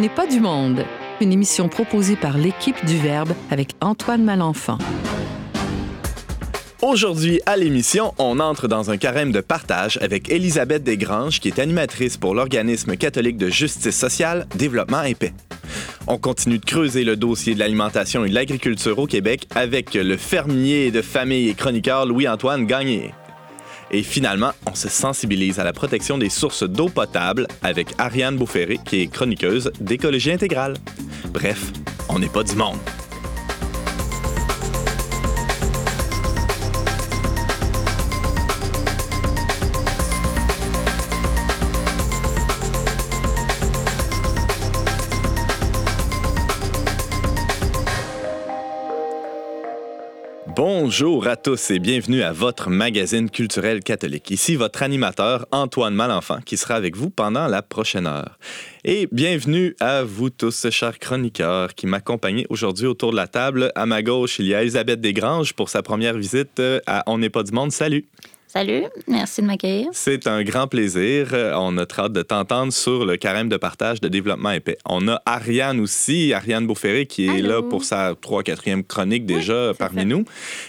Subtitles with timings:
[0.00, 0.86] n'est pas du monde,
[1.20, 4.78] une émission proposée par l'équipe du Verbe avec Antoine Malenfant.
[6.80, 11.58] Aujourd'hui, à l'émission, on entre dans un carême de partage avec Elisabeth Desgranges, qui est
[11.58, 15.34] animatrice pour l'organisme catholique de justice sociale, développement et paix.
[16.06, 20.16] On continue de creuser le dossier de l'alimentation et de l'agriculture au Québec avec le
[20.16, 23.12] fermier de famille et chroniqueur Louis-Antoine Gagné.
[23.90, 28.78] Et finalement, on se sensibilise à la protection des sources d'eau potable avec Ariane Beauferré,
[28.84, 30.74] qui est chroniqueuse d'écologie intégrale.
[31.32, 31.72] Bref,
[32.08, 32.78] on n'est pas du monde.
[50.62, 54.30] Bonjour à tous et bienvenue à votre magazine culturel catholique.
[54.30, 58.38] Ici votre animateur Antoine Malenfant qui sera avec vous pendant la prochaine heure.
[58.84, 63.72] Et bienvenue à vous tous, chers chroniqueurs, qui m'accompagnent aujourd'hui autour de la table.
[63.74, 67.30] À ma gauche, il y a Elisabeth Desgranges pour sa première visite à On n'est
[67.30, 67.72] pas du monde.
[67.72, 68.06] Salut!
[68.52, 69.90] Salut, merci de m'accueillir.
[69.92, 71.28] C'est un grand plaisir.
[71.54, 74.76] On a hâte de t'entendre sur le carême de partage de développement épais.
[74.84, 79.70] On a Ariane aussi, Ariane Beauferré, qui est là pour sa 3 4e chronique déjà
[79.78, 80.24] parmi nous.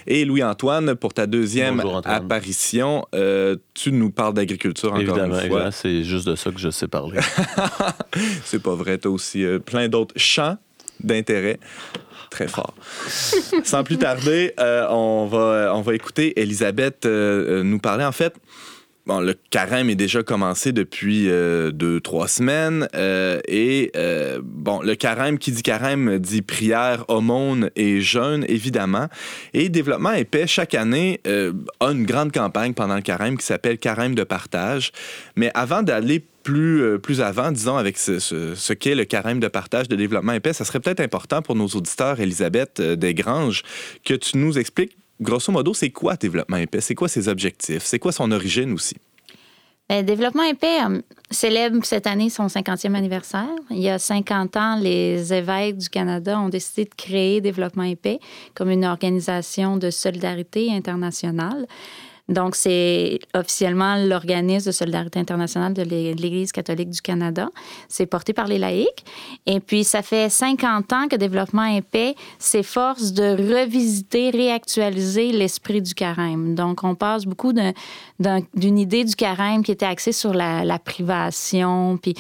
[0.06, 5.40] Et Louis-Antoine, pour ta deuxième apparition, euh, tu nous parles d'agriculture encore une fois.
[5.40, 7.20] Évidemment, c'est juste de ça que je sais parler.
[8.46, 10.58] c'est pas vrai, tu as aussi euh, plein d'autres champs
[11.04, 11.58] d'intérêt
[12.32, 12.74] très fort.
[13.64, 18.06] Sans plus tarder, euh, on, va, on va écouter Elisabeth euh, euh, nous parler.
[18.06, 18.34] En fait,
[19.08, 22.88] Bon, le carême est déjà commencé depuis deux, trois semaines.
[22.94, 23.92] et
[24.44, 29.08] bon, le carême, qui dit carême, dit prière, aumône et jeûne, évidemment.
[29.56, 34.14] Et Développement épais, chaque année, a une grande campagne pendant le carême qui s'appelle Carême
[34.14, 34.92] de partage.
[35.36, 39.48] Mais avant d'aller plus, euh, plus avant, disons, avec ce, ce, qu'est le carême de
[39.48, 43.64] partage de développement épais, ça serait peut-être important pour nos auditeurs, Elisabeth euh, Desgranges,
[44.04, 46.82] que tu nous expliques, grosso modo, c'est quoi développement épais?
[46.82, 47.84] C'est quoi ses objectifs?
[47.84, 48.96] C'est quoi son origine aussi?
[49.90, 51.02] Bien, développement épais euh,
[51.32, 53.50] célèbre cette année son 50e anniversaire.
[53.70, 58.20] Il y a 50 ans, les évêques du Canada ont décidé de créer Développement épais
[58.54, 61.68] comme une organisation de solidarité internationale.
[62.32, 67.50] Donc, c'est officiellement l'organisme de solidarité internationale de l'Église catholique du Canada.
[67.90, 69.06] C'est porté par les laïcs.
[69.46, 75.82] Et puis, ça fait 50 ans que Développement et Paix s'efforce de revisiter, réactualiser l'esprit
[75.82, 76.56] du carême.
[76.56, 81.98] Donc, on passe beaucoup d'une idée du carême qui était axée sur la, la privation,
[82.02, 82.16] puis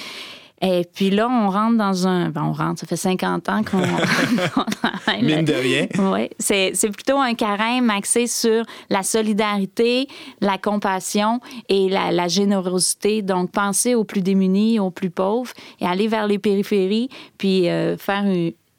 [0.61, 2.29] et puis là, on rentre dans un.
[2.29, 3.79] Ben, on rentre, ça fait 50 ans qu'on.
[5.21, 5.87] Mine de rien.
[5.97, 6.29] Oui.
[6.37, 10.07] C'est, plutôt un carême axé sur la solidarité,
[10.39, 13.23] la compassion et la, générosité.
[13.23, 17.97] Donc, penser aux plus démunis, aux plus pauvres et aller vers les périphéries, puis euh,
[17.97, 18.25] faire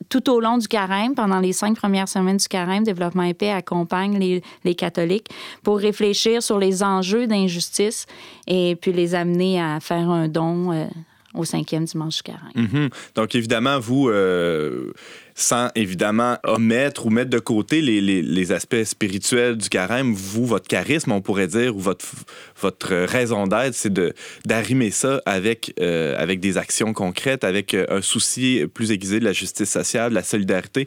[0.08, 4.18] tout au long du carême, pendant les cinq premières semaines du carême, Développement épais accompagne
[4.18, 5.28] les, les, catholiques
[5.62, 8.06] pour réfléchir sur les enjeux d'injustice
[8.46, 10.84] et puis les amener à faire un don euh,
[11.34, 12.50] au cinquième dimanche du carême.
[12.54, 12.88] Mhm.
[13.14, 14.92] Donc, évidemment, vous, euh,
[15.34, 21.12] sans évidemment omettre ou mettre de côté les, aspects spirituels du carême, vous, votre charisme,
[21.12, 23.92] on pourrait dire, ou votre, raison d'être, c'est
[24.44, 29.24] d'arrimer ça avec, euh, avec des actions concrètes, avec euh, un souci plus aiguisé de
[29.24, 30.86] la justice sociale, de la solidarité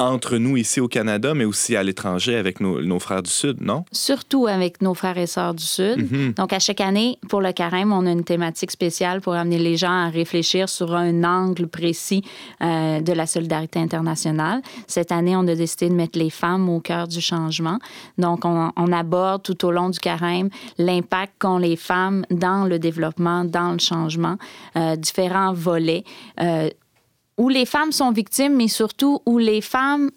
[0.00, 3.84] entre nous ici au Canada, mais aussi à l'étranger avec nos, frères du Sud, non?
[3.90, 5.98] Surtout avec nos frères et sœurs du Sud.
[5.98, 6.34] Mm-hmm.
[6.34, 9.76] Donc, à chaque année, pour le carême, on a une thématique spéciale pour amener les
[9.76, 12.22] gens à réfléchir sur un angle précis
[12.62, 14.62] euh, de la solidarité internationale.
[14.86, 17.78] Cette année, on a décidé de mettre les femmes au cœur du changement.
[18.18, 20.48] Donc, on, aborde tout au long du carême
[20.78, 24.36] l'impact qu'ont les femmes dans le développement, dans le changement,
[24.76, 26.04] euh, différents volets.
[26.40, 26.70] Euh,
[27.38, 30.10] où les femmes sont victimes, mais surtout où les femmes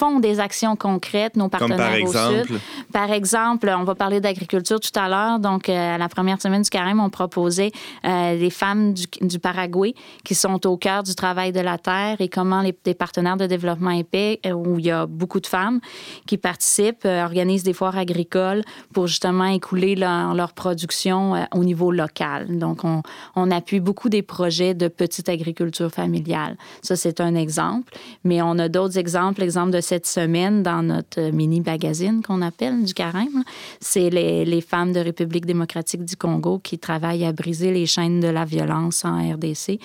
[0.00, 2.42] font des actions concrètes, nos partenaires par exemple?
[2.42, 2.60] au Sud.
[2.90, 5.38] Par exemple, on va parler d'agriculture tout à l'heure.
[5.38, 7.70] Donc, euh, à la première semaine du carême, on proposait
[8.06, 9.94] euh, les femmes du, du, Paraguay
[10.24, 13.90] qui sont au cœur du travail de la terre et comment les, partenaires de développement
[13.90, 15.80] épais, euh, où il y a beaucoup de femmes
[16.26, 18.62] qui participent, organisent des foires agricoles
[18.94, 22.58] pour justement écouler leur, leur production au niveau local.
[22.58, 23.02] Donc, on,
[23.36, 26.56] on appuie beaucoup des projets de petite agriculture familiale.
[26.82, 27.92] Ça, c'est un exemple.
[28.24, 32.84] Mais on a d'autres exemples, exemple de cette semaine dans notre mini magazine qu'on appelle
[32.84, 33.42] du carême.
[33.80, 38.20] C'est les, les, femmes de République démocratique du Congo qui travaillent à briser les chaînes
[38.20, 39.80] de la violence en RDC,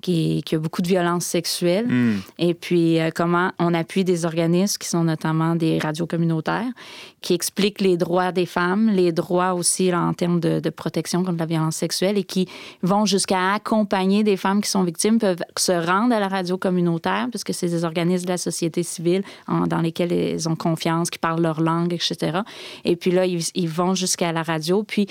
[0.00, 1.86] qui, qui a beaucoup de violences sexuelles.
[1.86, 2.20] Hmm.
[2.38, 6.72] Et puis, euh, comment on appuie des organismes qui sont notamment des radios communautaires,
[7.20, 11.22] qui expliquent les droits des femmes, les droits aussi là, en termes de, de, protection
[11.22, 12.48] contre la violence sexuelle et qui
[12.82, 17.26] vont jusqu'à accompagner des femmes qui sont victimes, peuvent se rendre à la radio communautaire,
[17.28, 21.42] puisque c'est des organismes de la société civile dans lesquels ils ont confiance, qui parlent
[21.42, 22.40] leur langue, etc.
[22.84, 24.82] Et puis là, ils, ils vont jusqu'à la radio.
[24.82, 25.06] Puis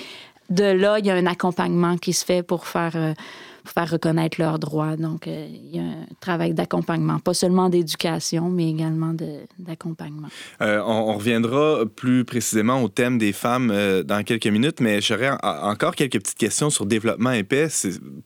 [0.48, 2.92] de là, il y a un accompagnement qui se fait pour faire...
[2.94, 3.14] Euh,
[3.62, 4.96] pour faire reconnaître leurs droits.
[4.96, 9.14] Donc, euh, il y a un travail d'accompagnement, pas seulement d'éducation, mais également
[9.58, 10.28] d'accompagnement.
[10.62, 15.30] Euh, on, reviendra plus précisément au thème des femmes euh, dans quelques minutes, mais j'aurais
[15.42, 17.68] encore quelques petites questions sur développement épais.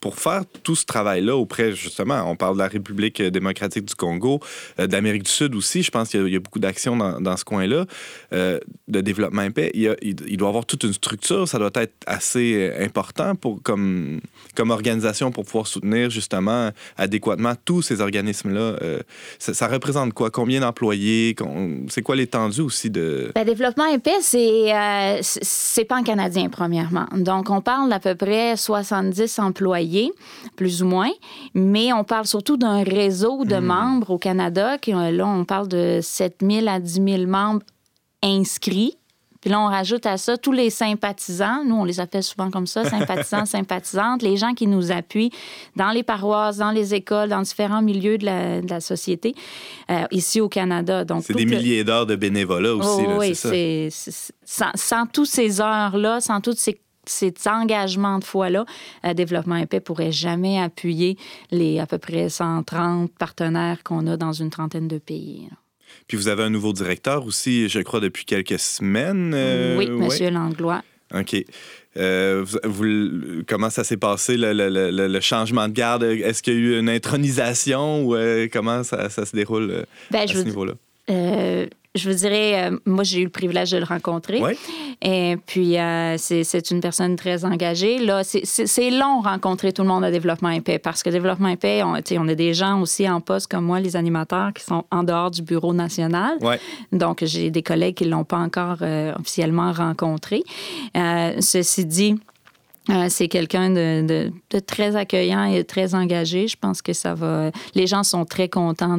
[0.01, 4.41] Pour faire tout ce travail-là auprès, justement, on parle de la République démocratique du Congo,
[4.79, 7.87] d'Amérique du Sud aussi, je pense qu'il y, a beaucoup d'actions dans, ce coin-là,
[8.33, 9.71] de développement épais.
[9.75, 13.63] Il, y il doit y avoir toute une structure, ça doit être assez important pour,
[13.63, 14.21] comme,
[14.55, 18.77] comme organisation pour pouvoir soutenir justement adéquatement tous ces organismes-là.
[18.83, 19.01] Euh,
[19.39, 20.31] ça, ça, représente quoi?
[20.31, 21.35] Combien d'employés?
[21.89, 23.33] C'est quoi l'étendue aussi de...
[23.35, 27.07] Le développement épais, c'est euh, c'est pas en canadien, premièrement.
[27.13, 30.13] Donc, on parle d'à peu près 70 employés,
[30.57, 31.11] plus ou moins,
[31.55, 33.65] mais on parle surtout d'un réseau de mmh.
[33.65, 34.79] membres au Canada.
[34.79, 37.63] Qui, là, on parle de 7 000 à 10 000 membres
[38.23, 38.97] inscrits
[39.45, 41.65] puis là, on rajoute à ça tous les sympathisants.
[41.67, 45.31] Nous, on les appelle souvent comme ça, sympathisants, sympathisantes, les gens qui nous appuient
[45.77, 49.35] dans les paroisses, dans les écoles, dans différents milieux de la, de la société,
[49.91, 51.05] euh, ici au Canada.
[51.05, 51.85] Donc, c'est des milliers le...
[51.85, 53.03] d'heures de bénévolat aussi.
[53.07, 58.25] Oh, là, oui, c'est sans, sans tous ces heures-là, sans toutes ces cet engagement de
[58.25, 58.65] foi-là,
[59.05, 61.19] euh, Développement épais pourrait jamais appuyer
[61.51, 65.49] les à peu près 130 partenaires qu'on a dans une trentaine de pays.
[65.51, 65.57] Là.
[66.07, 69.33] Puis vous avez un nouveau directeur aussi, je crois, depuis quelques semaines.
[69.35, 70.03] Euh, oui, M.
[70.03, 70.31] Ouais.
[70.31, 70.83] Langlois.
[71.15, 71.37] OK.
[71.97, 76.03] Euh, vous, vous, comment ça s'est passé, le, le, le, le, changement de garde?
[76.03, 80.23] Est-ce qu'il y a eu une intronisation ou euh, comment ça, ça, se déroule ben,
[80.23, 80.75] à ce niveau-là?
[81.97, 84.43] Je vous dirais, euh, moi, j'ai eu le privilège de le rencontrer.
[85.01, 88.01] Et puis, euh, c'est une personne très engagée.
[88.01, 91.95] Là, c'est long rencontrer tout le monde à Développement épais parce que Développement épais, on,
[91.95, 95.31] on a des gens aussi en poste comme moi, les animateurs, qui sont en dehors
[95.31, 96.39] du bureau national.
[96.91, 100.43] Donc, j'ai des collègues qui ne l'ont pas encore euh, officiellement rencontré.
[100.95, 102.17] Ceci dit,
[102.91, 104.31] euh, c'est quelqu'un de,
[104.67, 106.49] très accueillant et très engagé.
[106.49, 107.51] Je pense que ça va.
[107.75, 108.99] Les gens sont très contents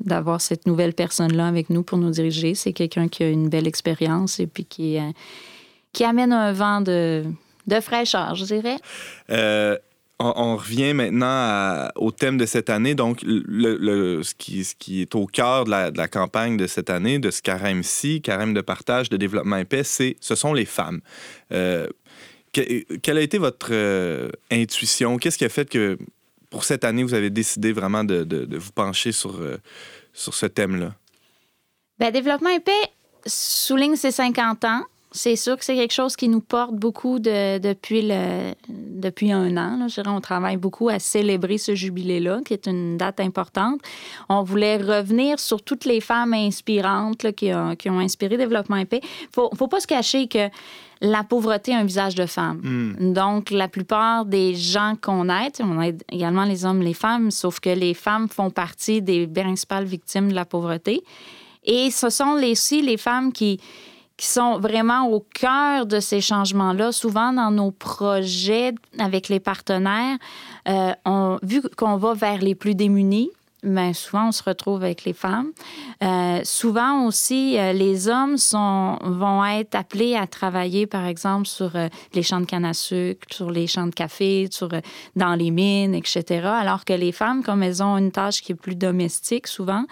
[0.00, 2.54] d'avoir cette nouvelle personne-là avec nous pour nous diriger.
[2.54, 5.10] C'est quelqu'un qui a une belle expérience et puis qui, euh,
[5.92, 7.24] qui amène un vent de,
[7.66, 8.76] de fraîcheur, je dirais.
[9.30, 9.76] Euh,
[10.20, 12.94] on, revient maintenant au thème de cette année.
[12.94, 17.18] Donc, le, ce, qui, ce qui est au cœur de la, campagne de cette année,
[17.18, 21.00] de ce carême-ci, carême de partage, de développement épais, ce sont les femmes.
[22.56, 25.18] Euh, quelle a été votre euh, intuition?
[25.18, 25.98] Qu'est-ce qui a fait que
[26.50, 29.58] pour cette année, vous avez décidé vraiment de, vous pencher sur, euh,
[30.12, 30.94] sur ce thème-là?
[31.98, 32.72] Bien, Développement épais
[33.26, 34.82] souligne ses 50 ans.
[35.10, 39.56] C'est sûr que c'est quelque chose qui nous porte beaucoup de, depuis, le, depuis un
[39.56, 39.78] an.
[39.78, 43.80] Là, je dirais, on travaille beaucoup à célébrer ce jubilé-là, qui est une date importante.
[44.28, 49.00] On voulait revenir sur toutes les femmes inspirantes qui, ont, qui ont inspiré Développement épais.
[49.02, 50.50] Il faut, faut pas se cacher que
[51.00, 52.60] la pauvreté a un visage de femme.
[52.62, 53.12] Mm.
[53.12, 57.60] Donc, la plupart des gens qu'on aide, on aide également les hommes, les femmes, sauf
[57.60, 61.02] que les femmes font partie des principales victimes de la pauvreté.
[61.64, 63.60] Et ce sont les, aussi les femmes qui,
[64.16, 66.92] qui sont vraiment au cœur de ces changements-là.
[66.92, 70.18] Souvent, dans nos projets avec les partenaires,
[70.68, 73.30] euh, on, vu qu'on va vers les plus démunis,
[73.64, 75.50] mais souvent, on se retrouve avec les femmes.
[76.02, 81.74] Euh, souvent aussi, euh, les hommes sont, vont être appelés à travailler, par exemple, sur
[81.74, 84.68] euh, les champs de canne à sucre, sur les champs de café, sur,
[85.16, 86.46] dans les mines, etc.
[86.46, 89.84] Alors que les femmes, comme elles ont une tâche qui est plus domestique, souvent,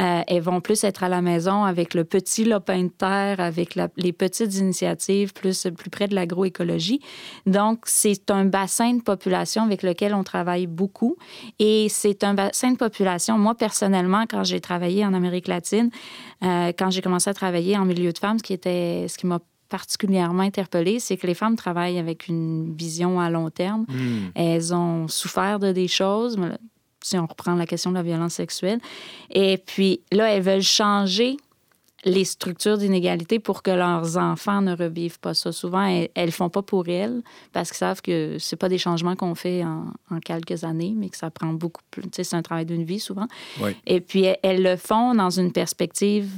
[0.00, 3.74] euh, elles vont plus être à la maison avec le petit lopin de terre, avec
[3.74, 7.00] la, les petites initiatives plus, plus près de l'agroécologie.
[7.46, 11.16] Donc, c'est un bassin de population avec lequel on travaille beaucoup.
[11.58, 15.90] Et c'est un bassin de population, moi, personnellement, quand j'ai travaillé en Amérique latine,
[16.42, 19.26] euh, quand j'ai commencé à travailler en milieu de femmes, ce qui, était, ce qui
[19.26, 23.84] m'a particulièrement interpellée, c'est que les femmes travaillent avec une vision à long terme.
[23.88, 24.30] Mm.
[24.34, 26.38] Elles ont souffert de des choses
[27.02, 28.80] si on reprend la question de la violence sexuelle.
[29.30, 31.36] Et puis là, elles veulent changer
[32.04, 35.52] les structures d'inégalité pour que leurs enfants ne revivent pas ça.
[35.52, 39.16] Souvent, elles, ne font pas pour elles parce qu'elles savent que c'est pas des changements
[39.16, 39.92] qu'on fait en,
[40.24, 42.04] quelques années, mais que ça prend beaucoup plus.
[42.12, 43.26] C'est un travail d'une vie souvent.
[43.86, 46.30] Et puis, elles, le font dans une perspective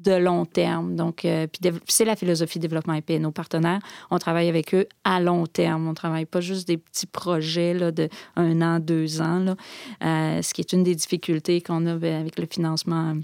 [0.00, 0.96] de long terme.
[0.96, 1.46] Donc, euh,
[1.86, 3.18] c'est la philosophie développement épais.
[3.18, 5.88] Nos partenaires, on travaille avec eux à long terme.
[5.88, 9.56] On travaille pas juste des petits projets là, de un an, deux ans, là.
[10.04, 13.14] Euh, ce qui est une des difficultés qu'on a ben, avec le financement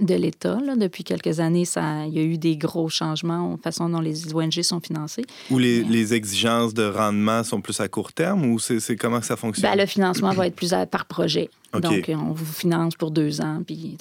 [0.00, 0.58] de l'État.
[0.76, 4.34] Depuis quelques années, ça, il y a eu des gros changements en façon dont les
[4.34, 5.24] ONG sont financées.
[5.50, 9.36] Ou les, les exigences de rendement sont plus à court terme ou c'est comment ça
[9.36, 9.70] fonctionne?
[9.70, 11.50] Ben, le financement va être plus par projet.
[11.72, 13.62] Donc, on vous finance pour deux ans.
[13.66, 13.96] Puis,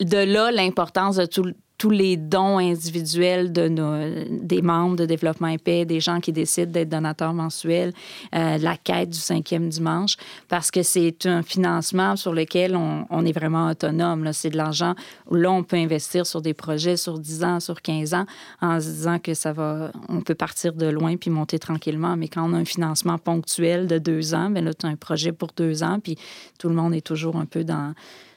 [0.00, 5.48] de là, l'importance de tout, tous les dons individuels de nos, des membres de Développement
[5.48, 7.92] Épais, des gens qui décident d'être donateurs mensuels,
[8.34, 10.16] euh, la quête du cinquième dimanche,
[10.48, 14.32] parce que c'est un financement sur lequel on, est vraiment autonome.
[14.32, 14.94] C'est de l'argent
[15.28, 18.26] où là, on peut investir sur des projets sur 10 ans, sur 15 ans,
[18.60, 22.16] en se disant que ça va, on peut partir de loin puis monter tranquillement.
[22.16, 24.96] Mais quand on a un financement ponctuel de deux ans, bien là, tu as un
[24.96, 26.16] projet pour deux ans, puis
[26.58, 27.94] tout le monde est toujours un peu dans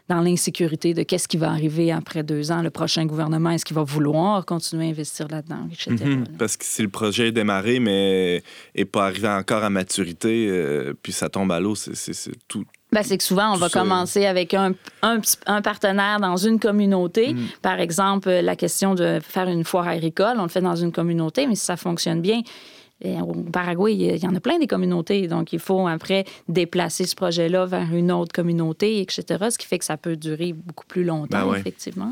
[0.09, 2.61] dans l'insécurité de qu'est-ce qui va arriver après deux ans.
[2.61, 5.95] Le prochain gouvernement, est-ce qu'il va vouloir continuer à investir là-dedans, etc.
[6.03, 6.25] Mhm.
[6.37, 8.43] parce que si le projet est démarré, mais
[8.75, 13.03] n'est pas arrivé encore à maturité, euh, puis ça tombe à l'eau, c'est tout, ben,
[13.03, 14.73] c'est que souvent, on va commencer avec un,
[15.03, 17.35] un, un, partenaire dans une communauté.
[17.35, 17.47] Mhm.
[17.61, 21.45] Par exemple, la question de faire une foire agricole, on le fait dans une communauté,
[21.45, 22.41] mais si ça fonctionne bien,
[23.05, 25.27] au Paraguay, il y en a plein des communautés.
[25.27, 29.23] Donc, il faut après déplacer ce projet-là vers une autre communauté, etc.
[29.49, 32.11] Ce qui fait que ça peut durer beaucoup plus longtemps, ben effectivement.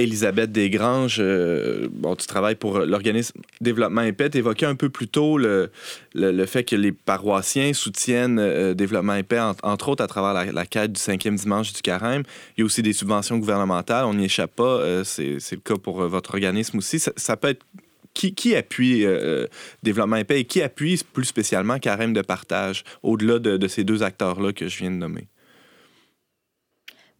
[0.00, 4.30] Elisabeth Desgranges, euh, bon, tu travailles pour l'organisme Développement Épais.
[4.30, 5.70] Tu évoquais un peu plus tôt le,
[6.14, 10.92] le, fait que les paroissiens soutiennent euh, Développement Épais, entre autres à travers la, quête
[10.92, 12.22] du cinquième dimanche du carême.
[12.56, 14.06] Il y a aussi des subventions gouvernementales.
[14.06, 14.64] On n'y échappe pas.
[14.64, 16.98] Euh, c'est le cas pour votre organisme aussi.
[16.98, 17.64] ça peut être
[18.14, 19.46] qui, appuie euh, euh,
[19.82, 24.52] Développement Épais et qui appuie plus spécialement Carême de partage, au-delà de ces deux acteurs-là
[24.52, 25.28] que je viens de nommer?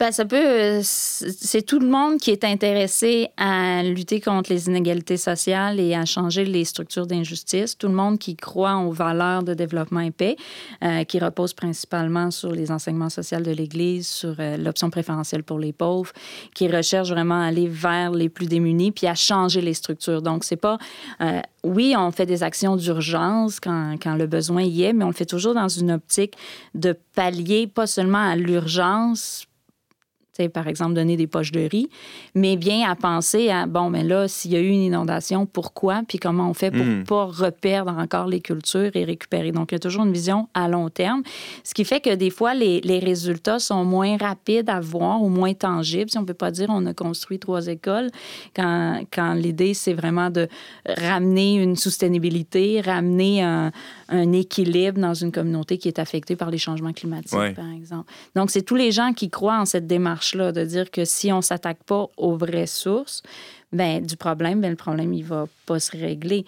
[0.00, 0.36] Ben, ça peut.
[0.42, 5.94] Euh, c'est tout le monde qui est intéressé à lutter contre les inégalités sociales et
[5.94, 7.76] à changer les structures d'injustice.
[7.76, 10.36] Tout le monde qui croit aux valeurs de développement et paix,
[10.82, 15.58] euh, qui repose principalement sur les enseignements sociaux de l'Église, sur euh, l'option préférentielle pour
[15.58, 16.12] les pauvres,
[16.54, 20.22] qui recherche vraiment à aller vers les plus démunis puis à changer les structures.
[20.22, 20.78] Donc, c'est pas.
[21.62, 25.12] oui, on fait des actions d'urgence quand, quand le besoin y est, mais on le
[25.12, 26.38] fait toujours dans une optique
[26.74, 29.46] de pallier pas seulement à l'urgence
[30.48, 31.88] par exemple, donner des poches de riz,
[32.34, 36.02] mais bien à penser à, bon, mais là, s'il y a eu une inondation, pourquoi,
[36.06, 37.04] puis comment on fait pour ne hmm.
[37.04, 39.52] pas reperdre encore les cultures et récupérer?
[39.52, 41.22] Donc, il y a toujours une vision à long terme,
[41.64, 45.28] ce qui fait que des fois, les, les résultats sont moins rapides à voir ou
[45.28, 46.10] moins tangibles.
[46.10, 48.10] Si on ne peut pas dire on a construit trois écoles,
[48.54, 50.48] quand, quand l'idée, c'est vraiment de
[50.86, 53.72] ramener une soutenabilité, ramener un,
[54.08, 58.12] un, équilibre dans une communauté qui est affectée par les changements climatiques, par exemple.
[58.34, 61.40] Donc, c'est tous les gens qui croient en cette démarche de dire que si on
[61.40, 63.22] s'attaque pas aux vraies sources,
[63.72, 66.44] ben, du problème, ben, le problème, il va pas se régler.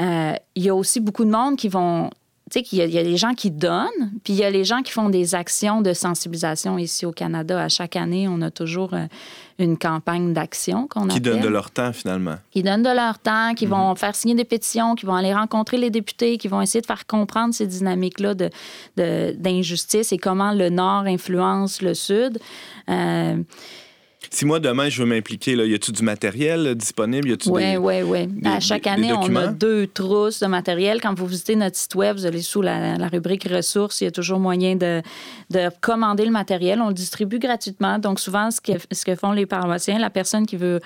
[0.00, 2.10] Euh, il y a aussi beaucoup de monde qui vont
[2.48, 4.82] tu sais, qu'il y, a des gens qui donnent, puis il y a les gens
[4.82, 7.60] qui font des actions de sensibilisation ici au Canada.
[7.60, 9.06] À chaque année, on a toujours euh,
[9.58, 12.36] une campagne d'action qu'on Qui donnent de leur temps, finalement.
[12.52, 13.96] Qui donnent de leur temps, qui vont mhm.
[13.96, 17.06] faire signer des pétitions, qui vont aller rencontrer les députés, qui vont essayer de faire
[17.08, 18.34] comprendre ces dynamiques-là
[18.94, 22.38] d'injustice de, et comment le Nord influence le Sud.
[22.88, 23.42] Euh,
[24.30, 27.36] si moi, demain, je veux m'impliquer, y a-tu du matériel disponible?
[27.46, 28.28] Oui, oui, oui.
[28.44, 31.00] À chaque année, on a deux trousses de matériel.
[31.00, 34.10] Quand vous visitez notre site Web, vous allez sous la, rubrique ressources, il y a
[34.10, 35.02] toujours moyen de,
[35.50, 36.80] de, commander le matériel.
[36.80, 37.98] On le distribue gratuitement.
[37.98, 40.80] Donc, souvent, ce que, ce que font les paroissiens, la personne qui veut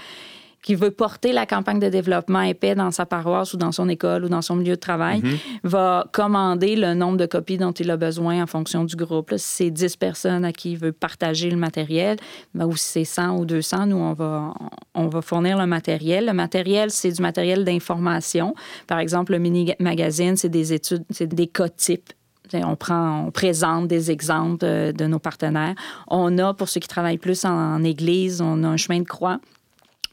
[0.62, 4.25] qui veut porter la campagne de développement épais dans sa paroisse ou dans son école
[4.25, 5.38] ou dans son milieu de travail mhm.
[5.64, 9.33] va commander le nombre de copies dont il a besoin en fonction du groupe.
[9.37, 12.17] si c'est 10 personnes à qui il veut partager le matériel,
[12.55, 14.55] ben, ou si c'est 100 ou 200, nous, on va,
[14.95, 16.26] on va fournir le matériel.
[16.26, 18.55] Le matériel, c'est du matériel d'information.
[18.87, 22.12] Par exemple, le mini-magazine, c'est des études, c'est des cas types
[22.52, 25.75] on prend, on présente des exemples de, nos partenaires.
[26.09, 29.38] On a, pour ceux qui travaillent plus en église, on a un chemin de croix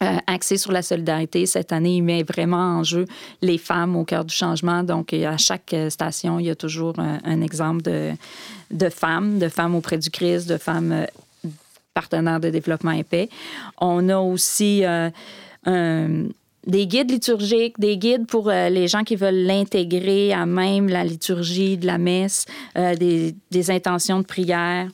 [0.03, 1.47] euh, axé sur la solidarité.
[1.47, 3.07] Cette année, il met vraiment en jeu
[3.41, 4.83] les femmes au cœur du changement.
[4.83, 9.73] Donc, à chaque euh, station, il y a toujours un, exemple de, femmes, de femmes
[9.73, 11.49] auprès du Christ, de femmes euh,
[11.95, 13.27] partenaires de développement épais.
[13.81, 14.83] On a aussi
[15.65, 21.75] des guides liturgiques, des guides pour les gens qui veulent l'intégrer à même la liturgie
[21.75, 23.33] de la messe, des,
[23.69, 24.89] intentions de prière,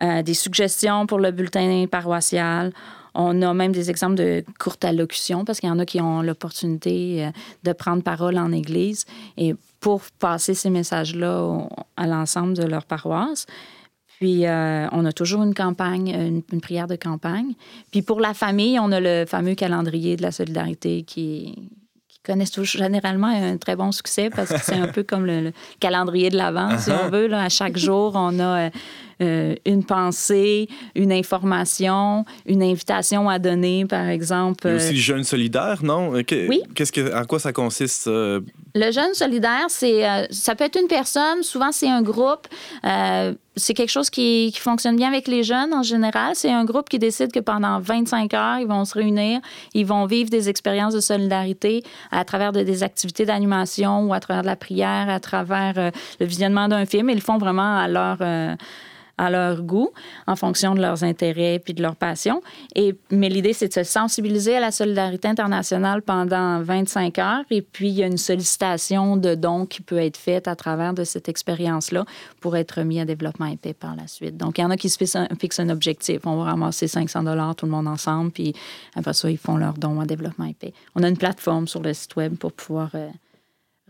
[0.00, 2.72] des suggestions pour le bulletin paroissial.
[3.14, 6.22] On a même des exemples de courte allocution parce qu'il y en a qui ont
[6.22, 7.30] l'opportunité euh,
[7.64, 9.04] de prendre parole en Église
[9.36, 13.46] et pour passer ces messages-là à l'ensemble de leur paroisse.
[14.18, 16.08] Puis, euh, on a toujours une campagne,
[16.52, 17.54] une, prière de campagne.
[17.92, 21.54] Puis, pour la famille, on a le fameux calendrier de la solidarité qui,
[22.08, 26.30] qui connaissent généralement un très bon succès parce que c'est un peu comme le, calendrier
[26.30, 27.28] de l'Avent, si on veut.
[27.28, 27.44] Là.
[27.44, 28.70] À chaque jour, on a
[29.20, 34.66] euh, euh, une pensée, une information, une invitation à donner, par exemple.
[34.66, 36.10] Il y a aussi le jeûne solidaire, non?
[36.10, 36.62] oui.
[36.74, 38.06] Qu'est-ce que, en quoi ça consiste?
[38.06, 38.42] Le
[38.74, 42.48] jeûne solidaire, c'est, ça peut être une personne, souvent c'est un groupe
[43.58, 46.34] c'est quelque chose qui, fonctionne bien avec les jeunes en général.
[46.34, 49.40] C'est un groupe qui décide que pendant 25 heures, ils vont se réunir,
[49.74, 54.42] ils vont vivre des expériences de solidarité à travers des activités d'animation ou à travers
[54.42, 57.10] de la prière, à travers euh, le visionnement d'un film.
[57.10, 58.18] Ils le font vraiment à leur...
[59.18, 59.90] À leur goût,
[60.26, 62.40] en fonction de leurs intérêts puis de leurs passions.
[62.74, 67.44] Et, mais l'idée, c'est de se sensibiliser à la solidarité internationale pendant 25 heures.
[67.50, 70.94] Et puis, il y a une sollicitation de dons qui peut être faite à travers
[70.94, 72.04] de cette expérience-là
[72.40, 74.36] pour être mis à développement épais par la suite.
[74.36, 76.20] Donc, il y en a qui se fixent un, objectif.
[76.24, 78.54] On va ramasser 500 dollars tout le monde ensemble, puis
[78.94, 80.72] après ça, ils font leurs dons à développement épais.
[80.94, 82.90] On a une plateforme sur le site web pour pouvoir...
[82.94, 83.08] Euh,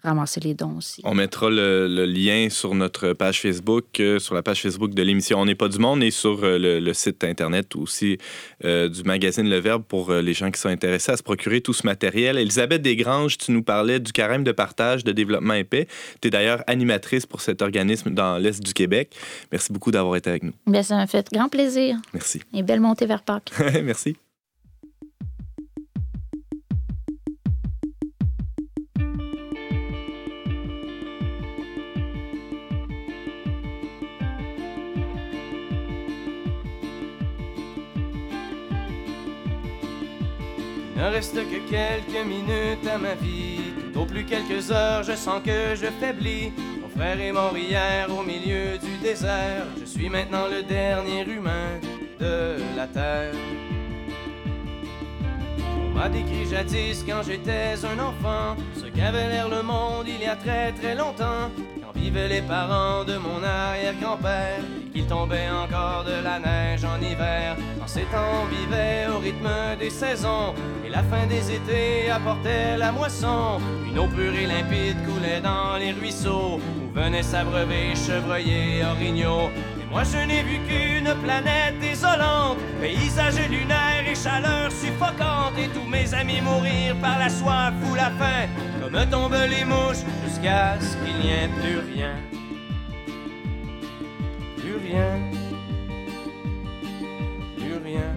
[0.02, 1.00] ramasser les dons aussi.
[1.05, 5.40] On mettra le, lien sur notre page Facebook, euh, sur la page Facebook de l'émission
[5.40, 8.19] On n'est pas du monde et sur euh, le, site Internet aussi
[8.64, 11.73] euh, du magazine Le Verbe pour les gens qui sont intéressés à se procurer tout
[11.73, 12.38] ce matériel.
[12.38, 15.87] Elisabeth Desgranges, tu nous parlais du carême de partage de développement épais.
[16.21, 19.14] Tu es d'ailleurs animatrice pour cet organisme dans l'Est du Québec.
[19.52, 20.52] Merci beaucoup d'avoir été avec nous.
[20.67, 21.97] Bien, ça m'a fait grand plaisir.
[22.12, 22.40] Merci.
[22.55, 23.52] Et belle montée vers Pâques.
[23.83, 24.17] Merci.
[41.19, 45.87] Reste que quelques minutes à ma vie, au plus quelques heures, je sens que je
[46.01, 46.53] faiblis.
[46.81, 51.81] Mon frère est mort hier au milieu du désert, je suis maintenant le dernier humain
[52.21, 53.35] de la terre.
[55.99, 60.37] M'a décrit jadis quand j'étais un enfant, ce qu'avait l'air le monde il y a
[60.37, 61.50] très très longtemps,
[61.83, 64.61] quand vivaient les parents de mon arrière-grand-père
[64.95, 67.57] il tombait encore de la neige en hiver.
[67.83, 72.90] En ces temps, on au rythme des saisons, et la fin des étés apportait la
[72.90, 73.61] moisson.
[73.88, 79.50] Une eau pure et limpide coulait dans les ruisseaux, où venaient s'abreuver chevreuils et orignaux.
[79.91, 86.13] Moi, je n'ai vu qu'une planète désolante, paysage lunaire et chaleur suffocante, et tous mes
[86.13, 88.49] amis mourir par la soif ou la faim,
[88.81, 92.15] comme tombent les mouches, jusqu'à ce qu'il n'y ait plus rien.
[94.63, 95.19] Rien,
[97.57, 98.13] plus rien.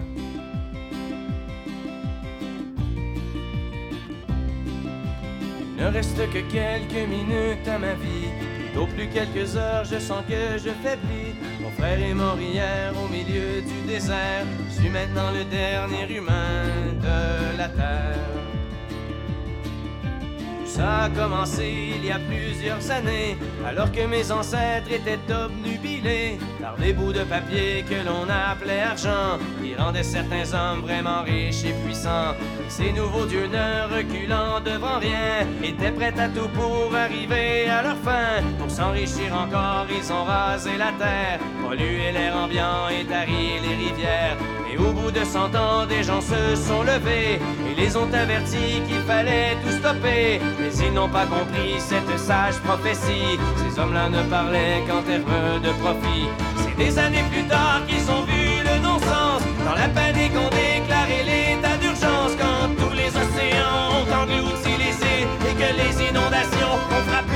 [5.60, 8.28] Il ne reste que quelques minutes à ma vie,
[8.76, 11.34] au plus quelques heures, je sens que je faiblis.
[11.60, 16.64] Mon frère est mort hier au milieu du désert, je suis maintenant le dernier humain
[17.00, 18.51] de la terre.
[20.74, 26.76] Ça a commencé il y a plusieurs années, alors que mes ancêtres étaient obnubilés par
[26.76, 31.74] des bouts de papier que l'on appelait argent, qui rendaient certains hommes vraiment riches et
[31.84, 32.32] puissants.
[32.70, 37.98] Ces nouveaux dieux ne reculant devant rien, étaient prêts à tout pour arriver à leur
[37.98, 38.42] fin.
[38.58, 44.38] Pour s'enrichir encore, ils ont rasé la terre, pollué l'air ambiant et tari les rivières.
[44.72, 48.80] Et au bout de cent ans, des gens se sont levés et les ont avertis
[48.88, 50.40] qu'il fallait tout stopper.
[50.58, 53.38] Mais ils n'ont pas compris cette sage prophétie.
[53.56, 56.26] Ces hommes-là ne parlaient qu'en termes de profit.
[56.56, 59.42] C'est des années plus tard qu'ils ont vu le non-sens.
[59.66, 65.28] Dans la panique, on déclaré l'état d'urgence quand tous les océans ont englouti les îles
[65.48, 67.31] et que les inondations ont frappé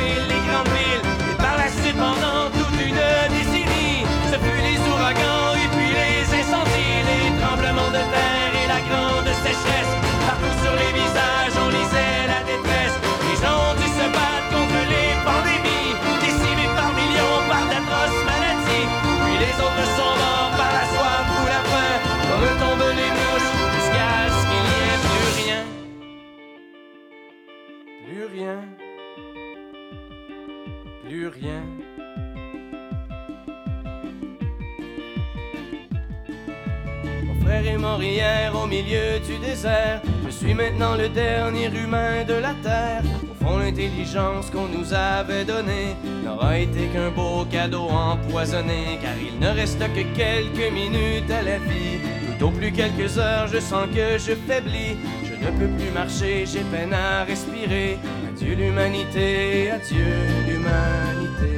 [38.00, 40.00] hier au milieu du désert.
[40.24, 43.02] Je suis maintenant le dernier humain de la terre.
[43.30, 49.38] Au fond, l'intelligence qu'on nous avait donnée n'aura été qu'un beau cadeau empoisonné, car il
[49.38, 52.00] ne reste que quelques minutes à la vie.
[52.42, 54.96] Au plus quelques heures, je sens que je faiblis.
[55.24, 57.98] Je ne peux plus marcher, j'ai peine à respirer.
[58.28, 60.12] Adieu l'humanité, adieu
[60.46, 61.55] l'humanité.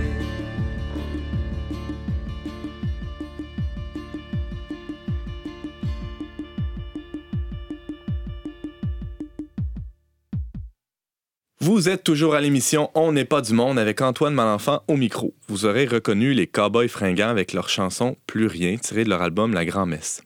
[11.69, 15.35] Vous êtes toujours à l'émission On n'est pas du monde avec Antoine Malenfant au micro.
[15.49, 19.53] Vous aurez reconnu les Cowboys fringants avec leur chanson Plus rien tirée de leur album
[19.53, 20.23] La Grand-Messe.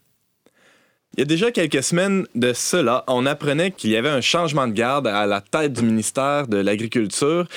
[1.16, 4.68] Il y a déjà quelques semaines de cela, on apprenait qu'il y avait un changement
[4.68, 7.48] de garde à la tête du ministère de l'Agriculture.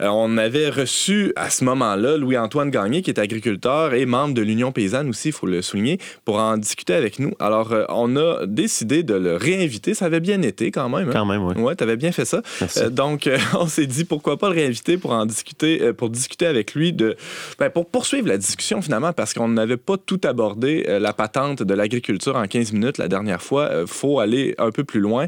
[0.00, 4.42] Euh, on avait reçu à ce moment-là Louis-Antoine Gagné, qui est agriculteur et membre de
[4.42, 7.32] l'Union paysanne aussi, il faut le souligner, pour en discuter avec nous.
[7.38, 9.94] Alors, euh, on a décidé de le réinviter.
[9.94, 11.08] Ça avait bien été quand même.
[11.08, 11.12] hein?
[11.12, 11.54] Quand même, oui.
[11.56, 12.42] Ouais, tu avais bien fait ça.
[12.60, 12.80] Merci.
[12.80, 13.28] Euh, donc,
[13.58, 17.16] on s'est dit pourquoi pas le réinviter pour en discuter, pour discuter avec lui de,
[17.58, 21.74] ben, pour poursuivre la discussion finalement, parce qu'on n'avait pas tout abordé la patente de
[21.74, 23.70] l'agriculture en 15 minutes la dernière fois.
[23.80, 25.26] Il faut aller un peu plus loin.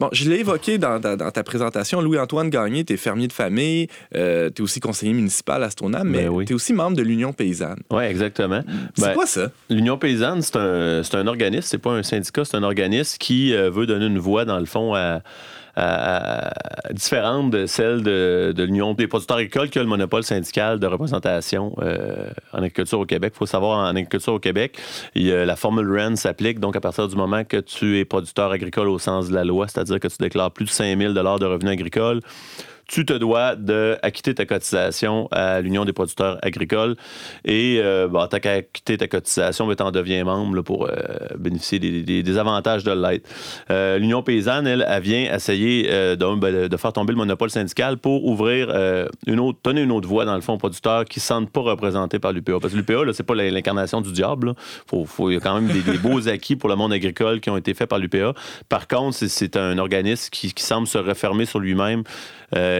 [0.00, 2.00] Bon, je l'ai évoqué dans, dans- dans ta présentation.
[2.00, 6.22] Louis-Antoine Gagné, tu es fermier de famille, tu es aussi conseiller municipal à Stoneham, mais
[6.24, 6.44] Ben oui.
[6.44, 7.80] tu es aussi membre de l'Union paysanne.
[7.90, 8.62] Oui, exactement.
[8.94, 9.50] C'est Ben, quoi ça?
[9.68, 13.70] L'Union paysanne, c'est un, un organisme, c'est pas un syndicat, c'est un organisme qui euh,
[13.70, 15.20] veut donner une voix, dans le fond, à-
[16.92, 21.74] différente de celle de, l'Union des producteurs agricoles qui a le monopole syndical de représentation
[21.80, 23.32] euh, en agriculture au Québec.
[23.34, 24.78] Il faut savoir, en agriculture au Québec,
[25.14, 28.98] la formule REN s'applique, donc à partir du moment que tu es producteur agricole au
[28.98, 32.20] sens de la loi, c'est-à-dire que tu déclares plus de 5 000 de revenus agricoles,
[32.88, 36.96] tu te dois d'acquitter ta cotisation à l'Union des producteurs agricoles.
[37.44, 40.92] Et euh, bon, t'as qu'à acquitter ta cotisation, mais t'en deviens membre pour euh,
[41.38, 43.28] bénéficier des, avantages de l'être.
[43.70, 47.50] Euh, L'Union paysanne, elle, elle vient essayer euh, de, ben, de faire tomber le monopole
[47.50, 48.68] syndical pour ouvrir
[49.26, 51.50] une autre, donner une autre voie, dans le fond, aux producteurs qui ne se sentent
[51.50, 52.58] pas représentés par l'UPA.
[52.60, 54.54] Parce que l'UPA, là, c'est pas l'incarnation du diable.
[54.92, 57.74] il y a quand même des, beaux acquis pour le monde agricole qui ont été
[57.74, 58.34] faits par l'UPA.
[58.68, 62.02] Par contre, c'est- un organisme qui, semble se refermer sur lui-même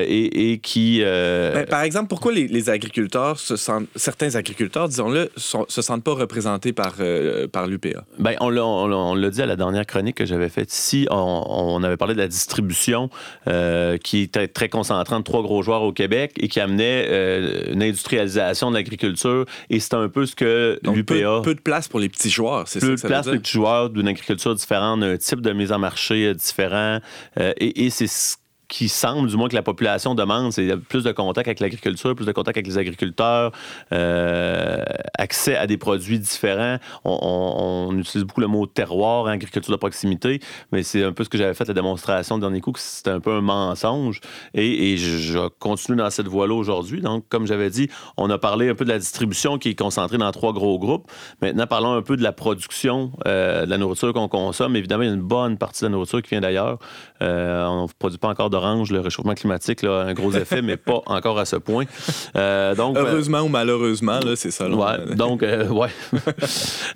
[0.07, 1.01] et, et qui...
[1.03, 5.83] euh, Ben, par exemple, pourquoi les, les agriculteurs se sentent, certains agriculteurs, disons-le, sont- se
[5.83, 8.05] sentent pas représentés par, euh, par l'UPA?
[8.19, 10.73] Ben, on l'a- on l'a on l'a dit à la dernière chronique que j'avais faite
[10.73, 11.07] ici.
[11.11, 13.11] On, on avait parlé de la distribution
[13.47, 17.73] euh, qui était très concentrante de trois gros joueurs au Québec et qui amenait euh,
[17.73, 19.45] une industrialisation de l'agriculture.
[19.71, 21.41] Et c'est un peu ce que peu, l'UPA.
[21.43, 23.53] peu de place pour les petits joueurs, c'est ça Peu de place pour les petits
[23.53, 26.99] joueurs d'une agriculture différente, d'un type de mise en marché euh, différent.
[27.39, 28.37] Euh, et et c'est ce
[28.69, 32.27] qui semble, du moins que la population demande, c'est plus de contact avec l'agriculture, plus
[32.27, 33.53] de contact avec les agriculteurs,
[33.93, 34.83] euh,
[35.17, 36.77] accès à des produits différents.
[37.05, 41.31] On, utilise beaucoup le mot terroir en agriculture de proximité, mais c'est un peu ce
[41.31, 44.21] que j'avais fait la démonstration le dernier coup, que c'était un peu un mensonge.
[44.55, 47.01] Et, je, continue dans cette voie-là aujourd'hui.
[47.01, 50.19] Donc, comme j'avais dit, on a parlé un peu de la distribution qui est concentrée
[50.19, 51.11] dans trois gros groupes.
[51.41, 54.77] Maintenant, parlons un peu de la production euh, de la nourriture qu'on consomme.
[54.77, 56.79] Évidemment, il y a une bonne partie de la nourriture qui vient d'ailleurs.
[57.23, 58.91] Euh, on ne produit pas encore d'orange.
[58.91, 61.85] Le réchauffement climatique a un gros effet, mais pas encore à ce point.
[62.37, 64.69] Euh, donc, ben, Heureusement ou malheureusement, c'est ça.
[64.69, 65.89] Ouais, donc, euh, ouais.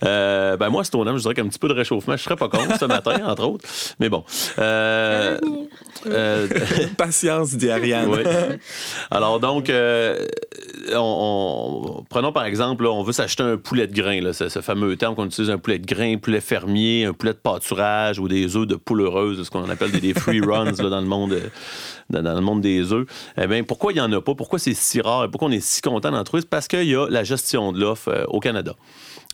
[0.05, 2.49] Euh, ben moi, c'est au je dirais qu'un petit peu de réchauffement, je serais pas
[2.49, 3.65] contre ce matin, entre autres.
[4.01, 4.25] Mais bon.
[4.59, 5.39] Euh,
[6.07, 6.49] euh,
[6.97, 8.09] Patience, dit Ariane.
[8.09, 8.23] oui.
[9.11, 14.21] Alors donc, on, on- prenons par exemple, là, on veut s'acheter un poulet de grain,
[14.21, 17.33] là, ce, ce fameux terme qu'on utilise, un poulet de grain, poulet fermier, un poulet
[17.33, 20.65] de pâturage ou des œufs de poule heureuse, ce qu'on appelle des, des free runs
[20.83, 21.39] là, dans le monde.
[22.11, 24.35] Dans, le monde des œufs, eh bien, pourquoi il n'y en a pas?
[24.35, 25.31] Pourquoi c'est si rare?
[25.31, 26.43] Pourquoi on est si content d'en trouver?
[26.49, 28.75] Parce qu'il y a la gestion de l'offre euh, au Canada.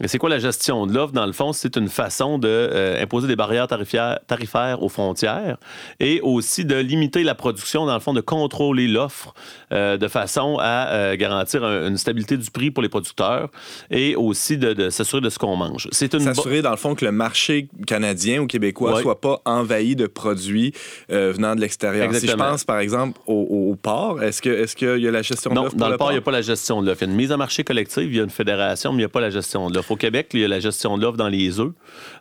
[0.05, 1.13] C'est quoi la gestion de l'offre?
[1.13, 5.57] Dans le fond, c'est une façon d'imposer des barrières tarifaires, tarifaires aux frontières
[5.99, 9.35] et aussi de limiter la production, dans le fond, de contrôler l'offre
[9.73, 13.49] euh, de façon à euh, garantir un- une stabilité du prix pour les producteurs
[13.91, 15.89] et aussi de, de s'assurer de ce qu'on mange.
[15.91, 19.03] C'est une bo- S'assurer, dans le fond, que le marché canadien ou québécois Ouais.
[19.03, 20.73] soit pas envahi de produits
[21.11, 22.13] euh, venant de l'extérieur.
[22.15, 25.55] Si je pense, par exemple, au, port, est-ce que qu'il y a la gestion de
[25.57, 27.03] Non, l'offre pour dans le port, il n'y a pas la gestion de l'offre.
[27.03, 29.01] Il y a une mise en marché collective, il y a une fédération, mais il
[29.01, 29.88] n'y a pas la gestion de l'offre.
[29.91, 31.73] Au Québec, il y a la gestion de l'offre dans les œufs,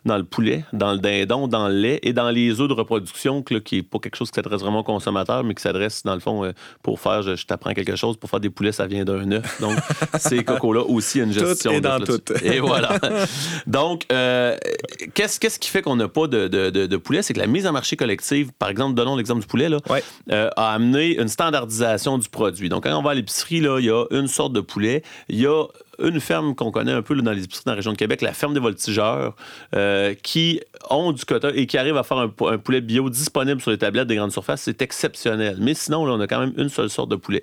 [0.04, 3.44] dans le poulet, dans le dindon, dans le lait et dans les œufs de reproduction,
[3.50, 6.14] là, qui n'est pas quelque chose qui s'adresse vraiment aux consommateurs, mais qui s'adresse, dans
[6.14, 6.52] le fond, euh,
[6.82, 9.60] pour faire, je, je t'apprends quelque chose, pour faire des poulets, ça vient d'un œuf.
[9.60, 9.76] Donc,
[10.18, 12.20] ces cocos-là aussi, une Tout gestion est dans tout.
[12.42, 12.98] Et voilà.
[13.66, 14.56] Donc, euh,
[15.14, 17.22] qu'est-ce qu'est-ce qui fait qu'on n'a pas de, de, de- de poulet?
[17.22, 20.02] C'est que la mise en marché collective, par exemple, donnons l'exemple du poulet, là, Ouais.
[20.32, 22.68] euh, a amené une standardisation du produit.
[22.68, 25.02] Donc, quand on va à l'épicerie, là, il y a une sorte de poulet.
[25.28, 25.64] Il y a
[26.00, 28.32] une ferme qu'on connaît un peu dans les épiceries dans la région de Québec, la
[28.32, 29.34] ferme des voltigeurs,
[29.74, 33.10] euh, qui ont du quota et qui arrivent à faire un, pou- un poulet bio
[33.10, 34.62] disponible sur les tablettes des grandes surfaces.
[34.62, 35.56] C'est exceptionnel.
[35.60, 37.42] Mais sinon, là, on a quand même une seule sorte de poulet.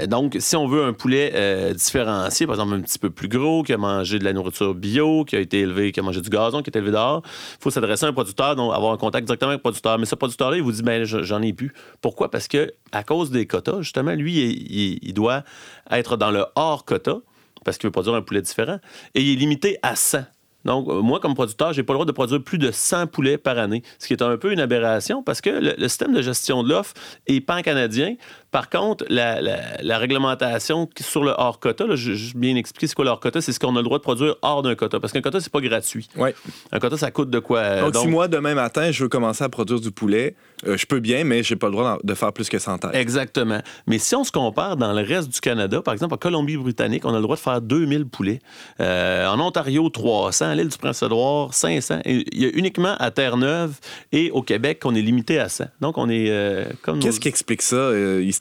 [0.00, 3.28] Euh, donc, si on veut un poulet euh, différencié, par exemple un petit peu plus
[3.28, 6.20] gros, qui a mangé de la nourriture bio, qui a été élevé, qui a mangé
[6.20, 8.96] du gazon, qui est élevé dehors, il faut s'adresser à un producteur, donc avoir un
[8.96, 9.98] contact directement avec le producteur.
[9.98, 11.72] Mais ce producteur-là, il vous dit, ben, je- j'en ai plus.
[12.00, 12.30] Pourquoi?
[12.30, 15.44] Parce que à cause des quotas, justement, lui, il, il- il doit
[15.90, 17.16] être dans le hors quota
[17.64, 18.78] parce qu'il veut produire un poulet différent
[19.14, 20.24] et il est limité à 100.
[20.64, 23.38] Donc, euh, moi, comme producteur, j'ai pas le droit de produire plus de 100 poulets
[23.38, 26.22] par année, ce qui est un peu une aberration parce que le, le système de
[26.22, 26.94] gestion de l'offre
[27.26, 28.16] est pan-canadien.
[28.50, 32.86] Par contre, la, la- la réglementation sur le hors quota, là, je juste bien expliquer
[32.88, 34.74] c'est quoi le hors quota, c'est ce qu'on a le droit de produire hors d'un
[34.74, 34.98] quota.
[35.00, 36.08] Parce qu'un quota, c'est pas gratuit.
[36.16, 36.34] Ouais.
[36.72, 37.58] Un quota, ça coûte de quoi?
[37.60, 40.34] euh, Donc, si moi, demain matin, je veux commencer à produire du poulet,
[40.66, 42.90] euh, je peux bien, mais j'ai pas le droit de faire plus que 100 têtes.
[42.94, 43.60] Exactement.
[43.86, 47.10] Mais si on se compare dans le reste du Canada, par exemple, en Colombie-Britannique, on
[47.14, 48.40] a le droit de faire 2000 poulets.
[48.80, 50.46] Euh, en Ontario, 300.
[50.50, 52.00] À l'île du Prince-Édouard, 500.
[52.04, 53.74] Et il y a uniquement à Terre-Neuve
[54.12, 55.64] et au Québec qu'on est limité à 100.
[55.80, 56.96] Donc, on est euh, comme...
[56.96, 57.76] nos- Qu'est-ce qui explique ça,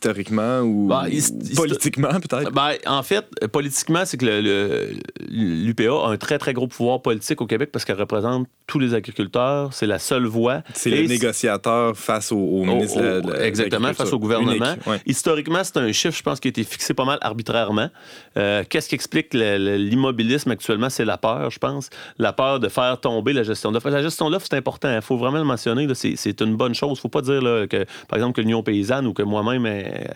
[0.03, 2.51] historiquement ou Bah, hist- politiquement, peut-être?
[2.51, 4.89] Ben, en fait, politiquement, c'est que le- le-
[5.29, 8.93] l'UPA a un très, très gros pouvoir politique au Québec parce qu'elle représente tous les
[8.93, 9.73] agriculteurs.
[9.73, 10.62] C'est la seule voix.
[10.73, 14.73] C'est le négociateur face au, ministre de la- au- de la- exactement, face au gouvernement.
[14.73, 15.01] Unique, ouais.
[15.05, 17.89] Historiquement, c'est un chiffre, je pense, qui a été fixé pas mal arbitrairement.
[18.38, 20.89] Euh, Qu'est-ce qui explique l'immobilisme actuellement?
[20.89, 21.89] C'est la peur, je pense.
[22.17, 23.89] La peur de faire tomber la gestion d'offre.
[23.89, 24.93] La gestion d'offre, c'est important.
[24.93, 25.88] Il faut vraiment le mentionner.
[25.93, 26.89] c'est une bonne chose.
[26.89, 29.65] Il ne faut pas dire là, que, par exemple, que l'Union paysanne ou que moi-même,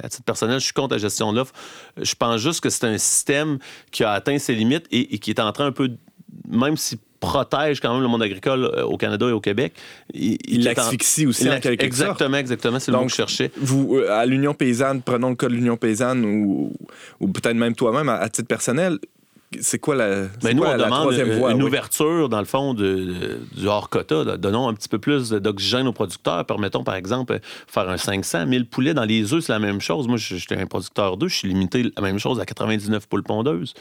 [0.02, 1.54] à titre personnel, je suis contre la gestion de l'offre.
[2.02, 3.58] Je pense juste que c'est un système
[3.92, 5.90] qui a atteint ses limites et, et qui est en train un peu,
[6.50, 9.74] même s'il protège quand même le monde agricole euh, au Canada et au Québec.
[10.14, 12.10] Il, Il est en- l'asphyxie aussi, il en quelque sorte.
[12.10, 12.80] Exactement, exactement.
[12.80, 13.50] C'est le mot que je cherchais.
[13.56, 16.74] Vous, euh, à l'Union paysanne, prenons le cas de l'Union paysanne ou,
[17.22, 19.00] ou peut-être même toi-même, à, à titre personnel,
[19.62, 21.52] c'est quoi la, Mais nous, quoi on la demande troisième une, voie?
[21.52, 21.68] une oui?
[21.68, 24.24] ouverture, dans le fond, de, du hors-quota.
[24.24, 24.38] là.
[24.38, 26.46] Donnons un petit peu plus d'oxygène aux producteurs.
[26.46, 30.08] Permettons, par exemple, faire un 500, 1000 poulets dans les œufs, c'est la même chose.
[30.08, 33.24] Moi, je- j'étais un producteur d'œufs, je suis limité la même chose à 99 poules
[33.24, 33.74] pondeuses.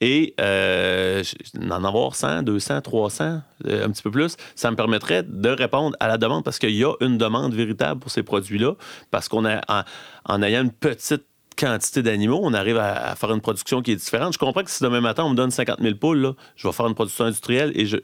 [0.00, 1.22] Et euh,
[1.54, 5.96] d'en avoir 100, 200, 300, euh, un petit peu plus, ça me permettrait de répondre
[6.00, 8.72] à la demande parce qu'il y a une demande véritable pour ces produits-là.
[9.10, 9.82] Parce qu'on a, en,
[10.26, 11.24] en ayant une petite
[11.56, 14.32] quantité d'animaux, on arrive à, à faire une production qui est différente.
[14.32, 16.72] Je comprends que si demain matin, on me donne 50 000 poules, là, je vais
[16.72, 18.02] faire une production industrielle et je ne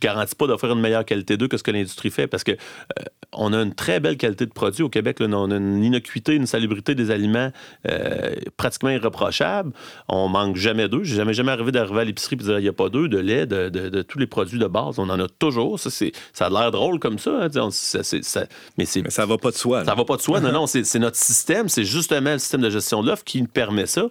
[0.00, 2.56] garantis pas d'offrir une meilleure qualité d'eux que ce que l'industrie fait parce que euh,
[3.32, 5.20] on a une très belle qualité de produit au Québec.
[5.20, 5.26] là.
[5.30, 7.52] on a une innocuité, une salubrité des aliments
[7.88, 9.72] euh, pratiquement irreprochable.
[10.08, 11.04] On manque jamais d'œufs.
[11.04, 13.08] J'ai jamais, jamais arrivé d'arriver à l'épicerie et de dire il n'y a pas d'œufs,
[13.08, 14.98] de lait, de, de- de tous les produits de base.
[14.98, 15.78] On en a toujours.
[15.78, 15.90] Ça,
[16.32, 17.30] ça a l'air drôle comme ça.
[17.42, 19.80] hein, disons, ça- ça- mais ça va pas de soi.
[19.80, 19.84] là.
[19.84, 20.40] ça va pas de soi.
[20.40, 21.68] Non, non, c'est c'est notre système.
[21.68, 24.08] C'est justement le système de gestion de l'offre qui permet ça.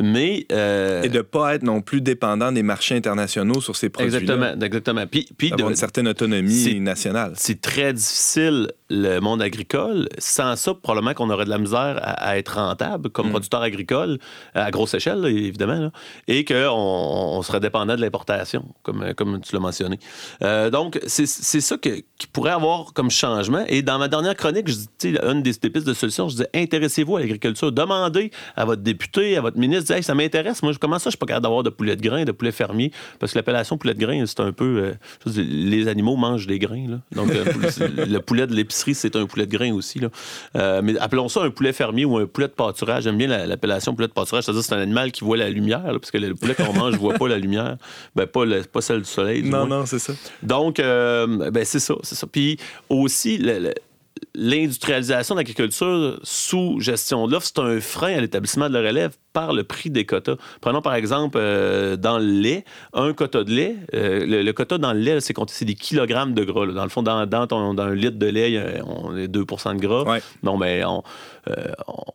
[0.00, 0.46] Mais.
[0.52, 4.18] euh, Et de pas être non plus dépendant des marchés internationaux sur ces produits-là.
[4.18, 5.06] exactement, exactement.
[5.06, 7.32] Puis, puis D'avoir de- une certaine autonomie nationale.
[7.36, 10.08] c'est très difficile le monde agricole.
[10.18, 14.18] Sans ça, probablement qu'on aurait de la misère à, à être rentable comme producteur agricole
[14.54, 15.90] à grosse échelle, là, évidemment, là,
[16.28, 19.98] et qu'on on serait dépendant de l'importation, comme, comme tu l'as mentionné.
[20.42, 23.64] Euh, donc, c'est ça que, qui pourrait avoir comme changement.
[23.68, 26.48] Et dans ma dernière chronique, je dis, une des, des pistes de solution, je disais
[26.54, 27.72] intéressez-vous à l'agriculture.
[27.72, 30.62] Demandez à votre député, à votre ministre, dites, Hey, ça m'intéresse.
[30.62, 32.90] Moi, comment ça, je suis pas capable d'avoir de poulet de grain, de poulet fermier?
[33.18, 34.94] Parce que l'appellation poulet de grain, c'est un peu.
[35.26, 36.88] euh, dire, les animaux mangent des grains.
[36.88, 37.00] Là.
[37.12, 37.44] Donc, euh,
[38.06, 39.98] le poulet de l'épicerie, c'est un poulet de grain aussi.
[40.00, 40.08] Là.
[40.56, 43.04] Euh, mais appelons ça un poulet fermier ou un poulet de pâturage.
[43.04, 44.44] J'aime bien la- l'appellation poulet de pâturage.
[44.44, 46.72] C'est-à-dire que c'est un animal qui voit la lumière, là, parce que le poulet qu'on
[46.72, 47.76] mange ne voit pas la lumière.
[48.16, 49.42] Ben, pas, le- pas celle du soleil.
[49.42, 49.78] du Non, moins.
[49.80, 50.12] non, c'est ça.
[50.42, 52.26] Donc, euh, ben, c'est ça, c'est ça.
[52.26, 52.58] Puis
[52.88, 53.74] aussi, le- le-
[54.34, 59.12] l'industrialisation de l'agriculture sous gestion de l'offre, c'est un frein à l'établissement de la relève
[59.32, 60.36] par le prix des quotas.
[60.60, 63.76] Prenons par exemple euh, dans le lait, un quota de lait.
[63.94, 66.66] euh, le, le quota dans le lait, c'est c'est des kilogrammes de gras.
[66.66, 66.72] là.
[66.72, 69.78] Dans le fond, dans, dans, ton- dans un litre de lait, on est 2 de
[69.80, 70.02] gras.
[70.04, 70.22] Ouais.
[70.42, 71.02] Non, mais on,
[71.48, 71.72] euh,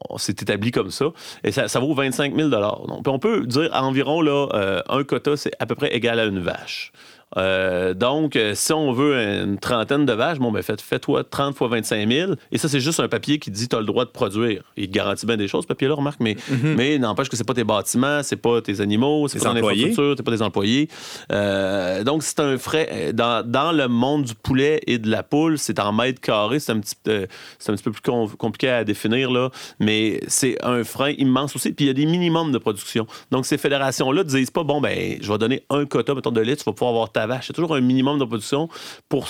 [0.10, 1.06] on s'est établi comme ça.
[1.44, 5.36] Et ça, ça vaut 25 000 Donc, on peut dire environ là, euh, un quota,
[5.38, 6.92] c'est à peu près égal à une vache.
[7.38, 11.56] Euh, donc, euh, si on veut une trentaine de vaches, bon, ben, fais- fais-toi 30
[11.56, 12.32] fois 25 000.
[12.52, 14.64] Et ça, c'est juste un papier qui dit tu as le droit de produire.
[14.78, 17.54] Il te garantit bien des choses, ce papier-là, remarque, mais, mais n'empêche que c'est pas
[17.54, 20.90] tes bâtiments, c'est pas tes animaux, c'est Tes pas ton infrastructure, c'est pas des employés.
[21.32, 23.12] Euh, donc, c'est un frais.
[23.14, 26.60] Dans, dans le monde du poulet et de la poule, c'est en mètres carrés.
[26.60, 29.50] C'est un petit, un petit peu plus com- compliqué à définir, là.
[29.80, 31.72] Mais c'est un frein immense aussi.
[31.74, 33.06] Puis il y a des minimums de production.
[33.32, 36.42] Donc, ces fédérations-là ne disent pas, bon, ben, je vais donner un quota, mettons, de
[36.42, 37.48] lait, tu vas pouvoir avoir ta vache.
[37.48, 38.70] C'est toujours un minimum de production
[39.10, 39.28] pour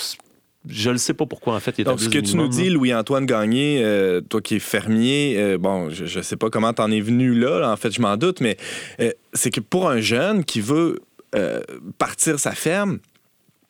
[0.68, 3.26] je ne sais pas pourquoi, en fait, il Donc, ce que tu nous dis, Louis-Antoine
[3.26, 6.92] Gagné, euh, toi qui es fermier, euh, bon, je ne sais pas comment tu en
[6.92, 8.58] es venu là, en fait, je m'en doute, mais
[9.00, 11.00] euh, c'est que pour un jeune qui veut
[12.00, 13.00] partir sa ferme,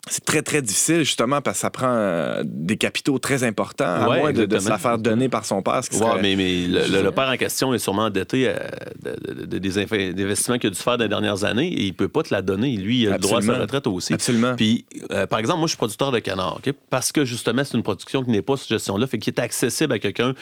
[0.09, 4.05] c'est très, très difficile, justement, parce que ça prend euh, des capitaux très importants, à
[4.05, 5.81] moins de, se la faire donner par son père.
[5.83, 8.55] Ce mais, mais le, père en question est sûrement endetté euh,
[9.45, 12.23] des investissements qu'il a dû faire dans les dernières années et il ne peut pas
[12.23, 12.75] te la donner.
[12.75, 14.13] Lui, il a le droit à sa retraite aussi.
[14.13, 14.55] Absolument.
[14.55, 17.83] Puis, euh, par exemple, moi, je suis producteur de canard, parce que, justement, c'est une
[17.83, 20.33] production qui n'est pas cette gestion-là, fait qui est accessible à quelqu'un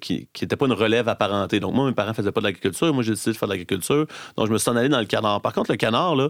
[0.00, 1.60] qui n'était pas une relève apparentée.
[1.60, 2.92] Donc, moi, mes parents ne faisaient pas de l'agriculture.
[2.94, 4.06] Moi, j'ai décidé de faire de l'agriculture.
[4.36, 5.40] Donc, je me suis en allé dans le canard.
[5.40, 6.28] Par contre, le canard, là,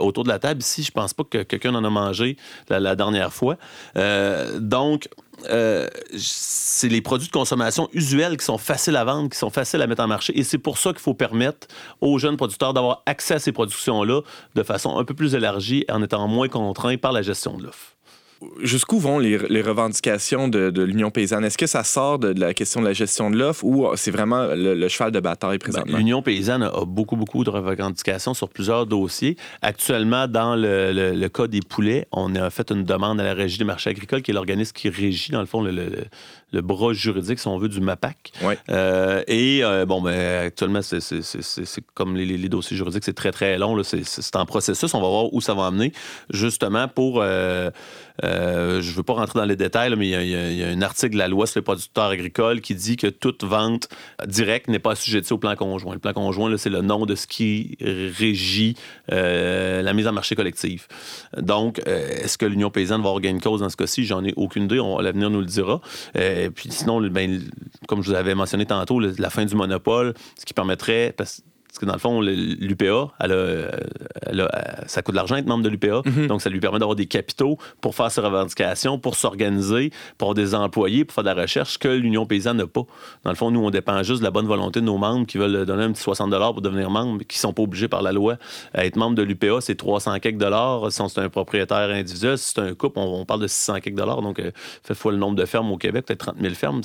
[0.00, 2.36] autour de la table, ici, je pense pas que quelqu'un en a mangé
[2.68, 3.56] la, dernière fois.
[3.96, 5.08] Euh, donc,
[5.50, 9.82] euh, c'est les produits de consommation usuels qui sont faciles à vendre, qui sont faciles
[9.82, 10.36] à mettre en marché.
[10.38, 11.66] Et c'est pour ça qu'il faut permettre
[12.00, 14.22] aux jeunes producteurs d'avoir accès à ces productions-là
[14.54, 17.96] de façon un peu plus élargie en étant moins contraints par la gestion de l'offre
[18.62, 21.44] jusqu'où vont les, revendications de, l'Union paysanne?
[21.44, 24.46] Est-ce que ça sort de, la question de la gestion de l'offre ou c'est vraiment
[24.54, 25.98] le, cheval de bataille ben, présentement?
[25.98, 29.36] L'Union paysanne a beaucoup, beaucoup de revendications sur plusieurs dossiers.
[29.62, 33.64] Actuellement, dans le, cas des poulets, on a fait une demande à la Régie des
[33.64, 36.04] marchés agricoles, qui est l'organisme qui régit, dans le fond, le,
[36.60, 38.32] bras juridique, si on veut, du MAPAC.
[38.70, 41.00] Euh, et, euh, bon, ben, actuellement, c'est
[41.94, 43.80] comme les, dossiers juridiques, c'est très, très long.
[43.82, 44.94] C'est en processus.
[44.94, 45.92] On va voir où ça va amener,
[46.30, 47.22] justement, pour...
[47.22, 47.70] Euh,
[48.22, 51.18] je ne veux pas rentrer dans les détails, mais il y, a, un article de
[51.18, 53.88] la loi sur les producteurs agricoles qui dit que toute vente
[54.26, 55.94] directe n'est pas assujettie au plan conjoint.
[55.94, 58.76] Le plan conjoint, c'est le nom de ce qui régit
[59.08, 60.86] la mise en marché collective.
[61.36, 64.04] Donc, est-ce que l'Union paysanne va avoir gain de cause dans ce cas-ci?
[64.04, 64.80] J'en ai aucune idée.
[65.00, 65.80] L'avenir nous le dira.
[66.44, 67.40] Et puis sinon, ben,
[67.88, 71.14] comme je vous avais mentionné tantôt, la fin du monopole, ce qui permettrait...
[71.82, 73.68] que dans le fond, l'UPA, elle
[74.86, 76.02] ça coûte de l'argent être membre de l'UPA.
[76.04, 76.26] Mhm.
[76.28, 80.34] Donc, ça lui permet d'avoir des capitaux pour faire ses revendications, pour s'organiser, pour avoir
[80.34, 82.84] des employés, pour faire de la recherche que l'Union paysanne n'a pas.
[83.24, 85.38] Dans le fond, nous, on dépend juste de la bonne volonté de nos membres qui
[85.38, 88.02] veulent donner un petit 60 pour devenir membre, mais qui ne sont pas obligés par
[88.02, 88.36] la loi
[88.72, 89.60] à être membre de l'UPA.
[89.60, 90.90] C'est 300 quelques dollars.
[90.90, 94.22] Si c'est un propriétaire individuel, si c'est un couple, on, parle de 600 quelques dollars.
[94.22, 94.50] Donc, euh,
[94.82, 96.82] fait fois le nombre de fermes au Québec, peut-être 30 000 fermes.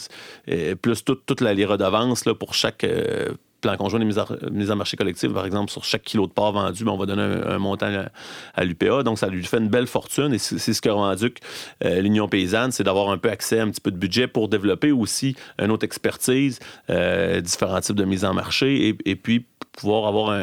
[0.81, 2.83] plus toutes les redevances là, pour chaque.
[2.83, 3.29] Euh,
[3.61, 6.83] plan conjoint de mise en, marché collective, par exemple, sur chaque kilo de porc vendu,
[6.83, 8.05] ben, on va donner un, montant
[8.53, 9.03] à, l'UPA.
[9.03, 11.33] Donc, ça lui fait une belle fortune et c'est ce qu'a rendu
[11.83, 14.49] euh, l'Union paysanne, c'est d'avoir un peu accès à un petit peu de budget pour
[14.49, 20.07] développer aussi une autre expertise, euh, différents types de mise en marché et, puis pouvoir
[20.07, 20.35] avoir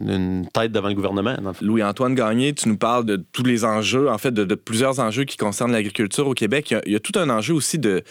[0.00, 1.36] une tête devant le gouvernement.
[1.60, 5.36] Louis-Antoine Gagné, tu nous parles de tous les enjeux, en fait, de, plusieurs enjeux qui
[5.36, 6.74] concernent l'agriculture au Québec.
[6.86, 8.02] Il y, a, tout un enjeu aussi de,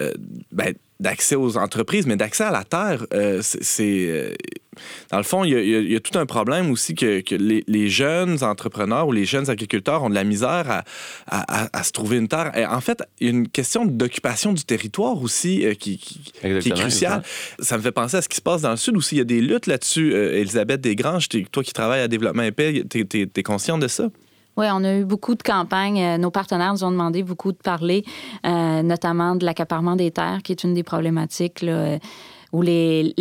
[0.00, 0.12] euh,
[0.52, 4.06] ben, d'accès aux entreprises, mais d'accès à la terre, euh, c'est...
[4.08, 4.34] Euh,
[5.10, 5.50] dans le fond, il
[5.90, 10.08] y, a, tout un problème aussi que, les, jeunes entrepreneurs ou les jeunes agriculteurs ont
[10.08, 10.84] de la misère
[11.26, 12.56] à, se trouver une terre.
[12.56, 16.00] Et en fait, il y a une question d'occupation du territoire aussi euh, qui,
[16.44, 17.24] est cruciale.
[17.58, 19.16] Ça me fait penser à ce qui se passe dans le Sud aussi.
[19.16, 20.14] Il y a des luttes là-dessus.
[20.14, 24.10] Elisabeth Desgranges, toi qui travailles à Développement épais, tu es consciente de ça?
[24.58, 26.02] Oui, on a eu beaucoup de campagnes.
[26.02, 28.04] Euh, nos partenaires nous ont demandé beaucoup de parler,
[28.44, 31.62] euh, notamment de l'accaparement des terres, qui est une des problématiques.
[31.62, 31.98] Là,
[32.50, 33.14] où les,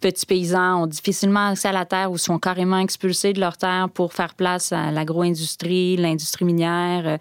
[0.00, 3.88] petits paysans ont difficilement accès à la terre ou sont carrément expulsés de leur terre
[3.92, 7.02] pour faire place à l'agro-industrie, l'industrie minière.
[7.06, 7.18] Euh,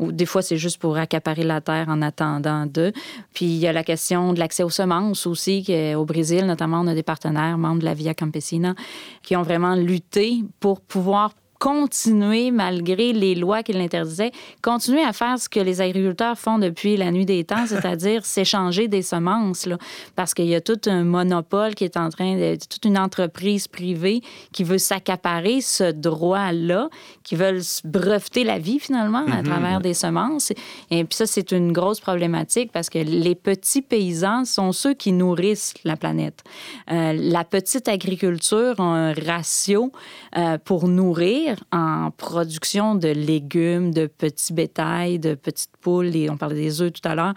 [0.00, 2.92] ou des fois, c'est juste pour accaparer la terre en attendant d'eux.
[3.32, 5.64] Puis il y a la question de l'accès aux semences aussi.
[5.96, 8.74] Au Brésil, notamment, on a des partenaires membres de la Via Campesina
[9.22, 11.30] qui ont vraiment lutté pour pouvoir
[11.64, 16.98] continuer, malgré les lois qui l'interdisaient, continuer à faire ce que les agriculteurs font depuis
[16.98, 19.64] la nuit des temps, c'est-à-dire s'échanger des semences.
[19.64, 19.78] Là,
[20.14, 22.56] parce qu'il y a tout un monopole qui est en train de.
[22.56, 24.20] toute une entreprise privée
[24.52, 26.90] qui veut s'accaparer ce droit-là,
[27.22, 29.44] qui veulent breveter la vie finalement à mhm.
[29.44, 30.52] travers des semences.
[30.90, 35.12] Et puis ça, c'est une grosse problématique parce que les petits paysans sont ceux qui
[35.12, 36.44] nourrissent la planète.
[36.92, 39.92] Euh, la petite agriculture a un ratio
[40.36, 46.56] euh, pour nourrir en production de légumes, de petits bétails, de petites poules, on parlait
[46.56, 47.34] des œufs tout à l'heure,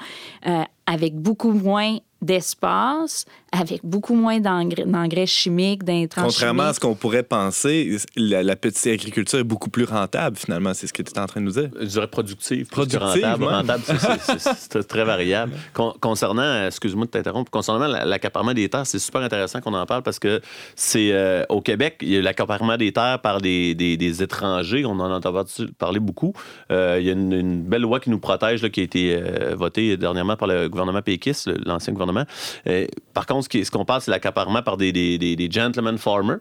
[0.47, 6.95] euh, avec beaucoup moins d'espace avec beaucoup moins d'engrais chimiques, d'intrants Contrairement à ce qu'on
[6.95, 10.73] pourrait penser, la, petite agriculture est beaucoup plus rentable, finalement.
[10.73, 11.69] C'est ce que tu es en train de nous dire.
[11.79, 12.67] Je dirais productive.
[12.67, 13.45] Productive, rentable.
[13.45, 13.83] rentable
[14.57, 15.53] c'est très variable.
[16.01, 20.19] concernant, excuse-moi de t'interrompre, concernant l'accaparement des terres, c'est super intéressant qu'on en parle parce
[20.19, 20.41] que
[20.75, 24.85] c'est euh, au Québec, il y a l'accaparement des terres par des, des, étrangers.
[24.85, 26.33] On en a entendu parler beaucoup.
[26.71, 29.97] Euh, il y a une, belle loi qui nous protège, qui a été euh, votée
[29.97, 32.25] dernièrement par le gouvernement péquiste, l'ancien gouvernement.
[33.13, 36.39] par contre, ce qu'on parle, c'est l'accaparement par des, gentlemen farmers.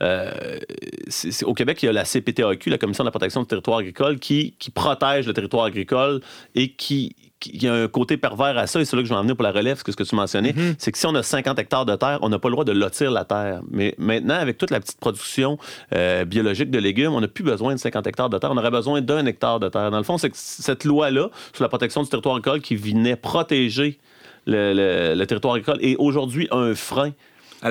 [0.00, 4.18] au Québec, il y a la CPTAQ, la Commission de la protection du territoire agricole,
[4.18, 6.20] qui protège le territoire agricole
[6.54, 7.14] et qui,
[7.46, 9.22] il y a un côté pervers à ça, et c'est là que je vais en
[9.22, 10.74] venir pour la relève, ce que tu mentionnais, mm-hmm.
[10.78, 12.72] c'est que si on a 50 hectares de terre, on n'a pas le droit de
[12.72, 13.60] lotir la terre.
[13.70, 15.58] Mais maintenant, avec toute la petite production
[15.94, 18.70] euh, biologique de légumes, on n'a plus besoin de 50 hectares de terre, on aurait
[18.70, 19.90] besoin d'un hectare de terre.
[19.90, 23.16] Dans le fond, c'est que cette loi-là, sur la protection du territoire agricole, qui venait
[23.16, 23.98] protéger
[24.46, 27.12] le, territoire agricole, est aujourd'hui un frein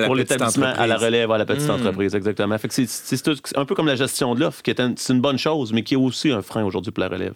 [0.06, 1.72] pour l'établissement à la relève, à la petite mm.
[1.72, 2.56] entreprise, exactement.
[2.68, 5.94] c'est un peu comme la gestion de l'offre, qui est, une bonne chose, mais qui
[5.94, 7.34] est aussi un frein aujourd'hui pour la relève.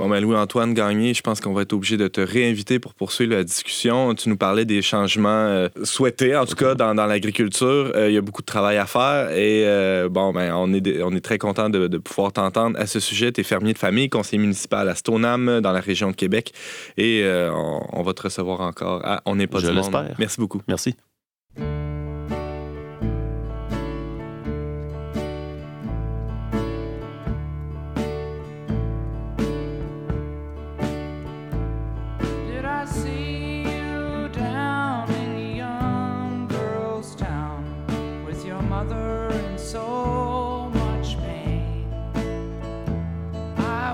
[0.00, 3.34] Bon, ben Louis-Antoine Gagné, je pense qu'on va être obligé de te réinviter pour poursuivre
[3.34, 4.14] la discussion.
[4.14, 7.92] Tu nous parlais des changements euh, souhaités, en tout cas, dans, dans l'agriculture.
[7.94, 11.02] Euh, il y a beaucoup de travail à faire et, euh, bon, ben, on est,
[11.02, 13.30] on est très content de, de pouvoir t'entendre à ce sujet.
[13.30, 16.54] Tu es fermier de famille, conseiller municipal à Stoneham, dans la région de Québec
[16.96, 17.22] et
[17.52, 20.14] on, on, va te recevoir encore On n'est pas je du monde.
[20.18, 20.62] Merci beaucoup.
[20.66, 20.94] Merci.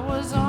[0.07, 0.46] was on.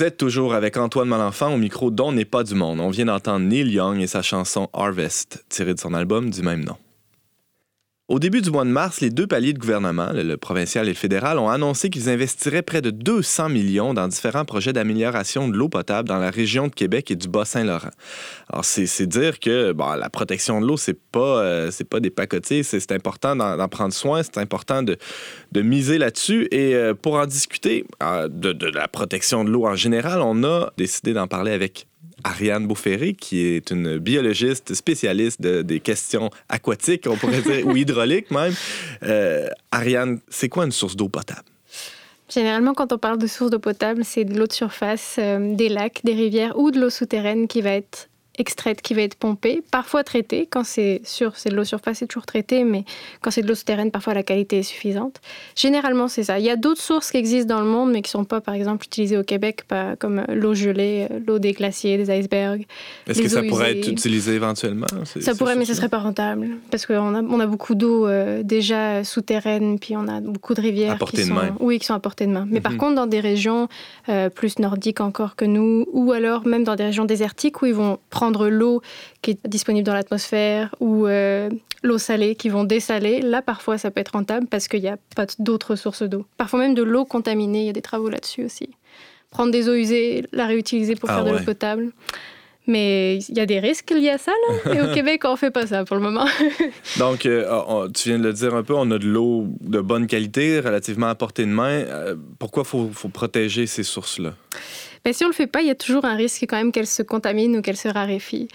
[0.00, 2.80] Vous êtes toujours avec Antoine Malenfant au micro dont n'est pas du monde.
[2.80, 6.64] On vient d'entendre Neil Young et sa chanson Harvest, tirée de son album du même
[6.64, 6.76] nom.
[8.10, 10.96] Au début du mois de mars, les deux paliers de gouvernement, le, provincial et le
[10.96, 15.68] fédéral, ont annoncé qu'ils investiraient près de 200 millions dans différents projets d'amélioration de l'eau
[15.68, 17.92] potable dans la région de Québec et du Bas-Saint-Laurent.
[18.52, 22.90] Alors, c'est dire que la protection de l'eau, c'est pas, euh, pas des pacotiers, c'est
[22.90, 24.98] important d'en prendre soin, c'est important de,
[25.54, 26.48] miser là-dessus.
[26.50, 30.72] Et euh, pour en discuter euh, de la protection de l'eau en général, on a
[30.76, 31.86] décidé d'en parler avec
[32.24, 38.30] Ariane Beauferré, qui est une biologiste spécialiste des questions aquatiques, on pourrait dire, ou hydrauliques
[38.30, 38.54] même.
[39.02, 41.48] Euh, Ariane, c'est quoi une source d'eau potable?
[42.28, 45.68] Généralement, quand on parle de source d'eau potable, c'est de l'eau de surface, euh, des
[45.68, 48.09] lacs, des rivières ou de l'eau souterraine qui va être
[48.40, 50.48] extraite qui va être pompée, parfois traitée.
[50.50, 52.84] Quand c'est sur c'est de l'eau surface, c'est toujours traité, mais
[53.20, 55.20] quand c'est de l'eau souterraine, parfois la qualité est suffisante.
[55.54, 56.38] Généralement, c'est ça.
[56.38, 58.40] Il y a d'autres sources qui existent dans le monde, mais qui ne sont pas,
[58.40, 62.66] par exemple, utilisées au Québec, pas comme l'eau gelée, l'eau des glaciers, des icebergs.
[63.06, 64.86] Est-ce que ça pourrait être utilisé éventuellement?
[65.04, 66.48] Ça pourrait, mais ce serait pas rentable.
[66.70, 70.60] Parce qu'on a, on a beaucoup d'eau euh, déjà souterraine, puis on a beaucoup de
[70.60, 70.98] rivières.
[70.98, 72.46] qui sont, Oui, qui sont à portée de main.
[72.50, 72.78] Mais par mhm.
[72.78, 73.68] contre, dans des régions
[74.08, 77.74] euh, plus nordiques encore que nous, ou alors même dans des régions désertiques où ils
[77.74, 78.82] vont prendre l'eau
[79.22, 81.48] qui est disponible dans l'atmosphère ou euh,
[81.82, 84.96] l'eau salée qui vont dessaler, là parfois ça peut être rentable parce qu'il n'y a
[85.16, 86.24] pas d'autres sources d'eau.
[86.36, 88.70] Parfois même de l'eau contaminée, il y a des travaux là-dessus aussi.
[89.30, 91.92] Prendre des eaux usées, la réutiliser pour ah faire de l'eau potable.
[92.66, 94.74] Mais il y a des risques liés à ça, là?
[94.74, 96.26] Et au Québec, on ne fait pas ça pour le moment.
[96.98, 100.06] Donc, euh, tu viens de le dire un peu, on a de l'eau de bonne
[100.06, 101.70] qualité, relativement à portée de main.
[101.70, 104.34] Euh, pourquoi il faut, faut protéger ces sources-là?
[105.04, 106.86] Mais si on le fait pas, il y a toujours un risque quand même qu'elle
[106.86, 108.48] se contamine ou qu'elle se raréfie.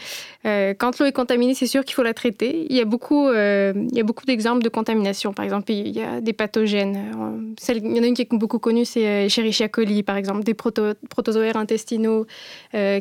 [0.45, 2.67] Euh, quand l'eau est contaminée, c'est sûr qu'il faut la traiter.
[2.69, 3.73] Il y a beaucoup, euh,
[4.03, 5.33] beaucoup d'exemples de contamination.
[5.33, 6.97] Par exemple, il y a des pathogènes.
[6.97, 10.43] Euh, il y en a une qui est beaucoup connue, c'est Escherichia coli, par exemple,
[10.43, 12.27] des protozoaires intestinaux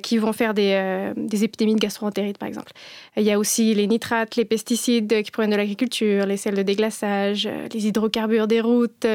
[0.02, 1.14] qui vont faire des,
[1.44, 2.72] épidémies de gastroentérite, par exemple.
[3.16, 6.62] Il y a aussi les nitrates, les pesticides qui proviennent de l'agriculture, les sels de
[6.62, 9.06] déglaçage, les hydrocarbures des routes,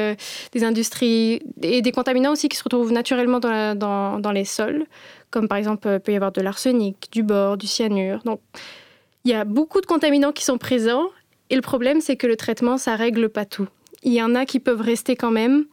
[0.52, 4.84] des industries et des contaminants aussi qui se retrouvent naturellement dans les sols,
[5.30, 8.20] comme par exemple, il euh, peut y avoir de l'arsenic, du bore, du cyanure.
[8.24, 8.40] Donc,
[9.24, 11.08] il y a beaucoup de contaminants qui sont présents,
[11.50, 13.68] et le problème, c'est que le traitement, ça règle pas tout.
[14.02, 15.66] Il y en a qui peuvent rester quand même.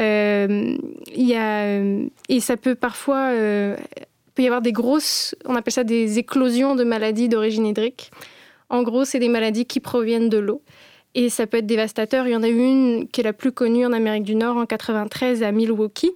[0.00, 0.76] Euh,
[1.14, 3.30] il y a, euh, et ça peut parfois...
[3.32, 5.34] peut y avoir des grosses...
[5.46, 8.12] On appelle ça des éclosions de maladies d'origine hydrique.
[8.68, 10.62] En gros, c'est des maladies qui proviennent de l'eau.
[11.14, 12.26] Et ça peut être dévastateur.
[12.28, 14.66] Il y en a une qui est la plus connue en Amérique du Nord en
[14.66, 16.12] 93 à Milwaukee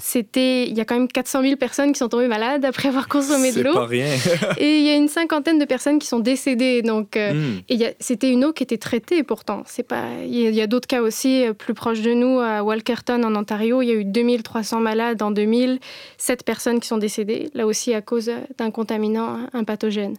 [0.00, 3.06] c'était, il y a quand même 400 000 personnes qui sont tombées malades après avoir
[3.06, 3.72] consommé de l'eau.
[3.72, 4.06] C'est pas rien.
[4.58, 6.82] et il y a une cinquantaine de personnes qui sont décédées.
[6.82, 7.60] Donc, euh, hmm.
[7.68, 9.62] et c'était une eau qui était traitée pourtant.
[9.66, 13.22] C'est pas, il y a, d'autres cas aussi euh, plus proches de nous à Walkerton
[13.22, 13.82] en Ontario.
[13.82, 15.78] Il y a eu 2300 malades en 2000,
[16.18, 20.16] 7 personnes qui sont décédées, là aussi à cause d'un contaminant, un pathogène.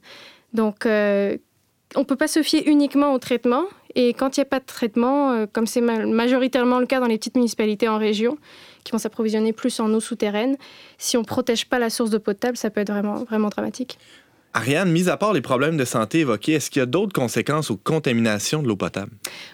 [0.53, 1.37] Donc, euh,
[1.95, 3.63] on peut pas se fier uniquement au traitement.
[3.93, 7.17] Et quand il n'y a pas de traitement, comme c'est majoritairement le cas dans les
[7.17, 8.37] petites municipalités en région,
[8.85, 10.55] qui vont s'approvisionner plus en eau souterraine.
[10.97, 13.97] Si on ne protège pas la source d'eau potable, ça peut être vraiment, vraiment dramatique.
[14.55, 17.69] Ariane, mis à part les problèmes de santé évoqués, est-ce qu'il y a d'autres conséquences
[17.71, 19.11] aux contaminations de l'eau potable?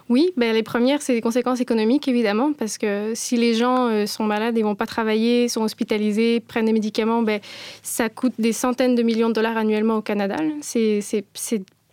[0.09, 4.05] Oui, ben, les premières, c'est des conséquences économiques, évidemment, parce que si les gens euh,
[4.05, 7.39] sont malades et vont pas travailler, sont hospitalisés, prennent des médicaments, ben,
[7.81, 10.35] ça coûte des centaines de millions de dollars annuellement au Canada.
[10.61, 10.99] C'est,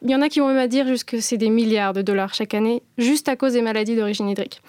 [0.02, 2.34] Il y en a qui vont même à dire que c'est des milliards de dollars
[2.34, 4.60] chaque année, juste à cause des maladies d'origine hydrique.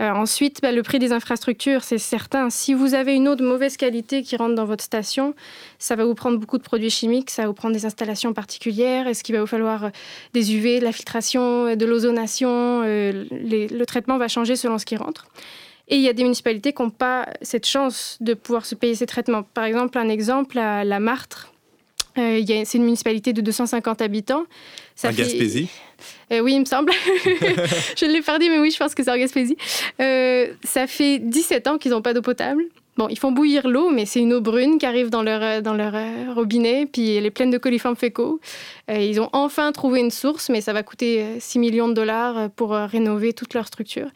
[0.00, 2.48] Euh, ensuite, bah, le prix des infrastructures, c'est certain.
[2.50, 5.34] Si vous avez une eau de mauvaise qualité qui rentre dans votre station,
[5.78, 9.06] ça va vous prendre beaucoup de produits chimiques, ça va vous prendre des installations particulières.
[9.06, 9.90] Est-ce qu'il va vous falloir euh,
[10.32, 14.96] des UV, de la filtration, euh, de l'ozonation Le traitement va changer selon ce qui
[14.96, 15.26] rentre.
[15.88, 18.94] Et il y a des municipalités qui n'ont pas cette chance de pouvoir se payer
[18.94, 19.42] ces traitements.
[19.42, 21.52] Par exemple, un exemple, la Martre,
[22.14, 24.44] c'est une municipalité de 250 habitants.
[24.94, 25.68] Ça en Gaspésie
[26.32, 26.92] euh, oui, il me semble.
[27.24, 29.56] je ne l'ai pas dit, mais oui, je pense que c'est en Gaspésie.
[30.00, 32.64] Euh, ça fait 17 ans qu'ils n'ont pas d'eau potable.
[32.98, 35.60] Bon, ils font bouillir l'eau, mais c'est une eau brune qui arrive dans leur, euh,
[35.62, 35.94] dans leur
[36.34, 38.38] robinet, puis elle est pleine de coliformes fécaux.
[38.88, 42.72] ils ont enfin trouvé une source, mais ça va coûter 6 millions de dollars pour
[42.72, 44.08] rénover toute leur structure.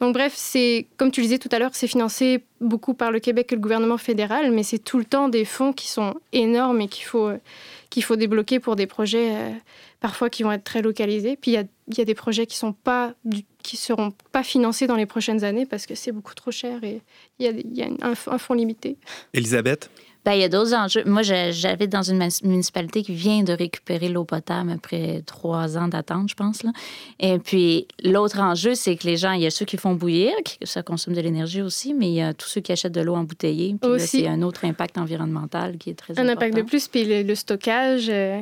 [0.00, 3.20] Donc bref, c'est comme tu le disais tout à l'heure, c'est financé beaucoup par le
[3.20, 6.80] Québec et le gouvernement fédéral, mais c'est tout le temps des fonds qui sont énormes
[6.80, 7.30] et qu'il faut,
[7.88, 9.30] qu'il faut débloquer pour des projets
[10.04, 11.34] parfois qui vont être très localisés.
[11.34, 11.54] Puis il
[11.96, 13.14] y a, des projets qui sont pas
[13.62, 17.00] qui seront pas financés dans les prochaines années parce que c'est beaucoup trop cher et
[17.38, 18.98] il y a, y a un, un fonds limité.
[19.32, 19.88] Elisabeth?
[20.24, 21.02] Ben, il y a d'autres enjeux.
[21.04, 26.30] Moi, j'avais dans une municipalité qui vient de récupérer l'eau potable après trois ans d'attente,
[26.30, 26.62] je pense.
[26.62, 26.70] Là.
[27.20, 30.32] Et puis, l'autre enjeu, c'est que les gens, il y a ceux qui font bouillir,
[30.44, 33.02] qui, ça consomme de l'énergie aussi, mais il y a tous ceux qui achètent de
[33.02, 33.76] l'eau embouteillée.
[33.80, 36.30] Puis c'est un autre impact environnemental qui est très un important.
[36.30, 38.06] Un impact de plus, puis le, stockage.
[38.08, 38.40] Euh,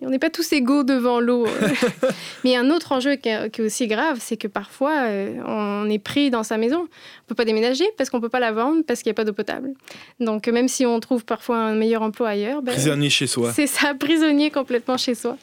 [0.00, 1.46] on n'est pas tous égaux devant l'eau.
[2.44, 6.30] mais un autre enjeu qui est, aussi grave, c'est que parfois, euh, on est pris
[6.30, 6.78] dans sa maison.
[6.78, 9.14] On ne peut pas déménager parce qu'on ne peut pas la vendre parce qu'il n'y
[9.14, 9.74] a pas d'eau potable.
[10.18, 12.62] Donc, même si on trouve parfois un meilleur emploi ailleurs.
[12.62, 13.52] Ben, prisonnier chez soi.
[13.52, 15.36] C'est ça, prisonnier complètement chez soi.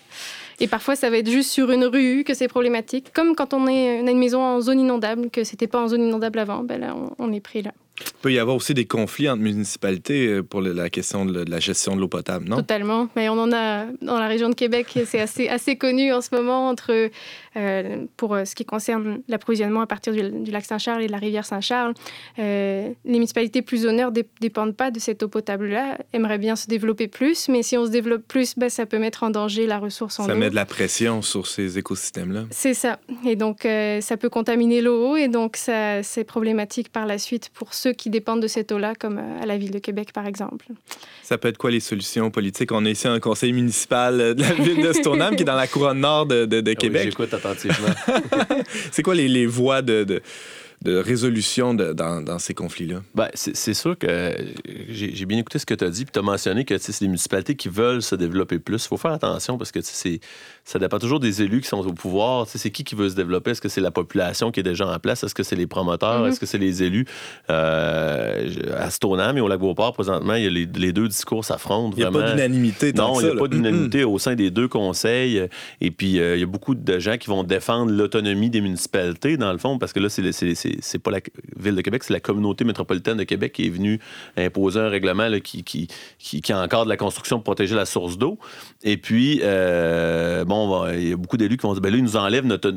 [0.59, 3.11] Et parfois, ça va être juste sur une rue que c'est problématique.
[3.13, 6.01] Comme quand on, est, a une maison en zone inondable, que c'était pas en zone
[6.01, 7.71] inondable avant, ben là, on, est pris là.
[7.99, 11.59] Il peut y avoir aussi des conflits entre municipalités euh, pour la question de, la
[11.59, 12.57] gestion de l'eau potable, non?
[12.57, 13.09] Totalement.
[13.15, 16.33] Mais on en a dans la région de Québec, c'est assez, assez connu en ce
[16.33, 17.09] moment entre,
[17.55, 21.11] euh, pour euh, ce qui concerne l'approvisionnement à partir du, du lac Saint-Charles et de
[21.11, 21.93] la rivière Saint-Charles.
[22.39, 26.55] Euh, les municipalités plus au nord ne dépendent pas de cette eau potable-là, aimeraient bien
[26.55, 29.65] se développer plus, mais si on se développe plus, ben, ça peut mettre en danger
[29.65, 30.37] la ressource en Ça eau.
[30.37, 32.45] met de la pression sur ces écosystèmes-là.
[32.51, 32.99] C'est ça.
[33.25, 37.49] Et donc, euh, ça peut contaminer l'eau et donc ça, c'est problématique par la suite
[37.53, 40.25] pour ceux qui dépendent de cette eau-là, comme euh, à la ville de Québec, par
[40.25, 40.65] exemple.
[41.23, 42.71] Ça peut être quoi les solutions politiques?
[42.71, 45.55] On est ici un conseil municipal euh, de la ville de Stoneham qui est dans
[45.55, 47.03] la couronne nord de, de- de Ah oui, Québec.
[47.05, 47.87] J'écoute attentivement.
[48.91, 50.21] C'est quoi les, les voies de, de,
[50.83, 53.01] de résolution de- dans, dans ces conflits-là?
[53.15, 54.33] Ben, c'est sûr que euh,
[54.89, 56.91] j'ai bien écouté ce que tu as dit, puis tu as mentionné que tu sais,
[56.91, 58.85] c'est des municipalités qui veulent se développer plus.
[58.85, 60.19] Il faut faire attention parce que tu sais, c'est-
[60.63, 62.45] ça dépend toujours des élus qui sont au pouvoir.
[62.45, 63.51] Tu sais, C'est qui qui veut se développer?
[63.51, 65.23] Est-ce que c'est la population qui est déjà en place?
[65.23, 66.21] Est-ce que c'est les promoteurs?
[66.21, 66.27] Mhm.
[66.29, 67.05] Est-ce que c'est les élus?
[67.49, 71.95] Euh, à Stoneham et au Lac-Beauport, présentement, il y a les, les deux discours s'affrontent.
[71.97, 73.39] Il n'y a pas d'unanimité Non, il n'y a là.
[73.39, 75.41] pas d'unanimité au sein des deux conseils.
[75.81, 79.37] Et puis, euh, il y a beaucoup de gens qui vont défendre l'autonomie des municipalités,
[79.37, 80.21] dans le fond, parce que là, c'est
[80.81, 81.19] c'est pas la
[81.57, 83.99] Ville de Québec, c'est la communauté métropolitaine de Québec qui est venue
[84.35, 85.87] imposer un règlement qui, qui,
[86.19, 88.37] qui, qui encadre la construction pour protéger la source d'eau.
[88.83, 92.03] Et puis, euh, bon, il y a beaucoup d'élus qui vont dire, ben là, ils
[92.03, 92.73] nous enlèvent notre,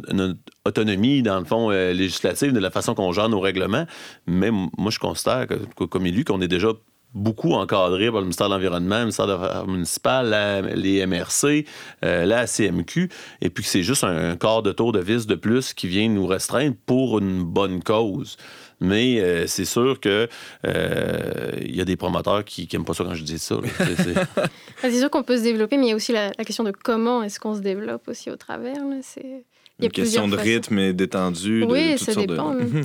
[0.64, 3.86] autonomie, dans le fond, euh, législative, de la façon qu'on gère nos règlements.
[4.26, 6.68] Mais moi, je considère, que- comme élu, qu'on est déjà
[7.14, 11.66] beaucoup encadré par le ministère de l'Environnement, le ministère de l'Affaires municipales, la- les MRC,
[12.04, 13.08] euh, la CMQ,
[13.40, 15.88] et puis que c'est juste un, un quart de tour de vis de plus qui
[15.88, 18.36] vient nous restreindre pour une bonne cause.
[18.82, 20.26] Mais euh, c'est sûr que
[20.66, 23.56] euh, il y a des promoteurs qui n'aiment pas ça quand je dis ça.
[23.96, 24.46] C'est- Ah,
[24.82, 26.70] C'est sûr qu'on peut se développer, mais il y a aussi la, la question de
[26.70, 28.76] comment est-ce qu'on se développe aussi au travers.
[29.02, 29.44] C'est...
[29.80, 30.48] Il y a Une question de façons.
[30.48, 31.60] rythme et d'étendue.
[31.62, 32.52] de- de Oui, toutes ça de- dépend.
[32.54, 32.64] là.
[32.64, 32.82] Mhm.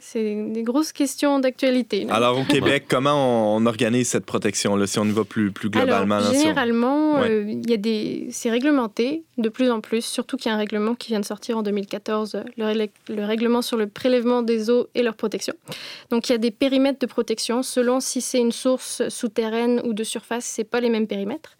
[0.00, 2.06] C'est, des grosses questions d'actualité.
[2.10, 5.68] Alors, au Québec, comment on, on organise cette protection-là, si on y va plus, plus
[5.70, 6.16] globalement?
[6.16, 7.30] Alors, généralement, Ouais.
[7.30, 8.28] euh, il y a des...
[8.30, 11.24] c'est réglementé de plus en plus, surtout qu'il y a un règlement qui vient de
[11.24, 15.54] sortir en 2014, euh, le, le règlement sur le prélèvement des eaux et leur protection.
[16.10, 19.92] Donc, il y a des périmètres de protection selon si c'est une source souterraine ou
[19.92, 21.56] de surface, c'est pas les mêmes périmètres.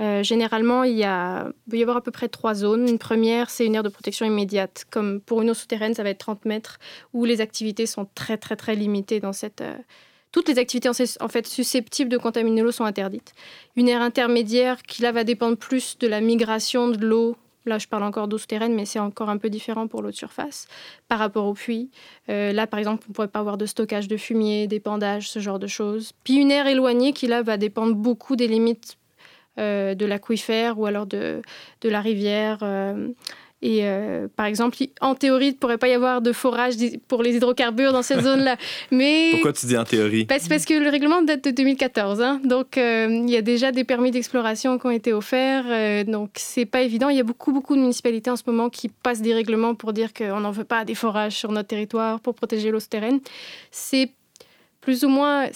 [0.00, 2.88] Euh, généralement, il, y a, il y avoir à peu près trois zones.
[2.88, 4.86] Une première, c'est une aire de protection immédiate.
[4.90, 6.78] Comme pour une eau souterraine, ça va être 30 mètres,
[7.12, 9.60] où les activités sont très, très, très limitées dans cette...
[9.60, 9.76] euh,
[10.32, 13.32] toutes les activités en, fait susceptibles de contaminer l'eau sont interdites.
[13.74, 17.36] Une aire intermédiaire qui là va dépendre plus de la migration de l'eau.
[17.66, 20.16] Là, je parle encore d'eau souterraine, mais c'est encore un peu différent pour l'eau de
[20.16, 20.68] surface
[21.08, 21.90] par rapport au puits.
[22.28, 25.40] Euh, là, par exemple, on ne pourrait pas avoir de stockage de fumier, d'épandage, ce
[25.40, 26.12] genre de choses.
[26.22, 28.96] Puis une aire éloignée qui là va dépendre beaucoup des limites
[29.58, 31.42] de l'aquifère ou alors de,
[31.82, 32.58] de la rivière.
[32.62, 33.08] euh,
[33.62, 36.76] et euh, par exemple, en théorie, il ne pourrait pas y avoir de forage
[37.08, 38.56] pour les hydrocarbures dans cette zone-là.
[38.90, 40.26] Mais Pourquoi tu dis en théorie?
[40.30, 42.22] c'est parce que le règlement date de 2014.
[42.22, 42.40] hein.
[42.42, 45.66] Donc, euh, il y a déjà des permis d'exploration qui ont été offerts.
[45.68, 47.10] euh, donc, c'est pas évident.
[47.10, 49.92] Il y a beaucoup, beaucoup de municipalités en ce moment qui passent des règlements pour
[49.92, 53.20] dire qu'on n'en veut pas des forages sur notre territoire pour protéger l'eau souterraine.
[53.70, 54.10] C'est
[54.80, 55.48] plus ou moins...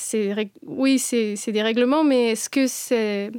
[0.67, 3.31] Oui, c'est des règlements, mais est-ce que c'est...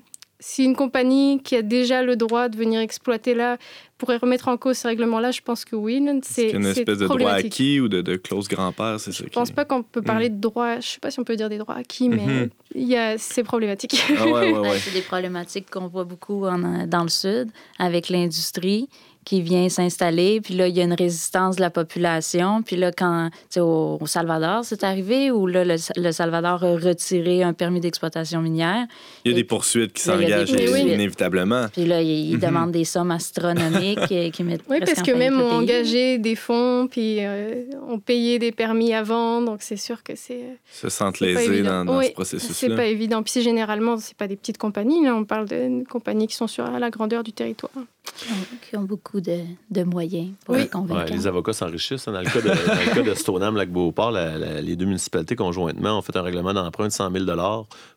[0.48, 3.58] Si une compagnie qui a déjà le droit de venir exploiter là
[3.98, 6.00] pourrait remettre en cause ces règlements-là, je pense que oui.
[6.22, 9.24] C'est C'est une espèce de droit acquis ou de, de clause grand-père, c'est ça?
[9.26, 10.80] Je pense pas qu'on peut parler de droit.
[10.80, 13.42] Je sais pas si on peut dire des droits acquis, mais il y a c'est
[13.44, 13.96] problématique.
[14.20, 14.78] Ah ouais, ouais, Ouais, ouais.
[14.80, 18.88] C'est des problématiques qu'on voit beaucoup en- dans le sud avec l'industrie
[19.26, 20.40] qui vient s'installer.
[20.40, 22.62] Puis là, il y a une résistance de la population.
[22.62, 26.64] Puis là, quand, tu sais, au, au Salvador, c'est arrivé où là, le, le Salvador
[26.64, 28.86] a retiré un permis d'exploitation minière.
[29.26, 31.68] Il y a Et- des poursuites qui s'engagent inévitablement.
[31.74, 32.40] Puis là, ils, Mhm.
[32.40, 36.88] demandent des sommes astronomiques euh, qui mettent Oui, parce que même on engagé des fonds,
[36.90, 41.26] puis euh, on payait des permis avant, donc c'est sûr que c'est Se sentent c'est
[41.26, 42.76] lésés dans, dans Oui, ce c'est processus-là.
[42.76, 43.24] pas évident.
[43.24, 46.48] Puis c'est généralement, c'est pas des petites compagnies, là, on parle de compagnies qui sont
[46.48, 47.72] sur la grandeur du territoire.
[48.18, 48.84] Qui ont, qui ont
[49.16, 49.40] beaucoup de,
[49.72, 50.62] de moyens pour Oui.
[50.94, 52.08] Ouais, les avocats s'enrichissent.
[52.08, 52.12] hein.
[52.14, 55.36] Dans le cas de, dans le cas de Stoneham, Lac-Beauport, la- la- les deux municipalités
[55.36, 57.26] conjointement ont fait un règlement d'emprunt de 100 000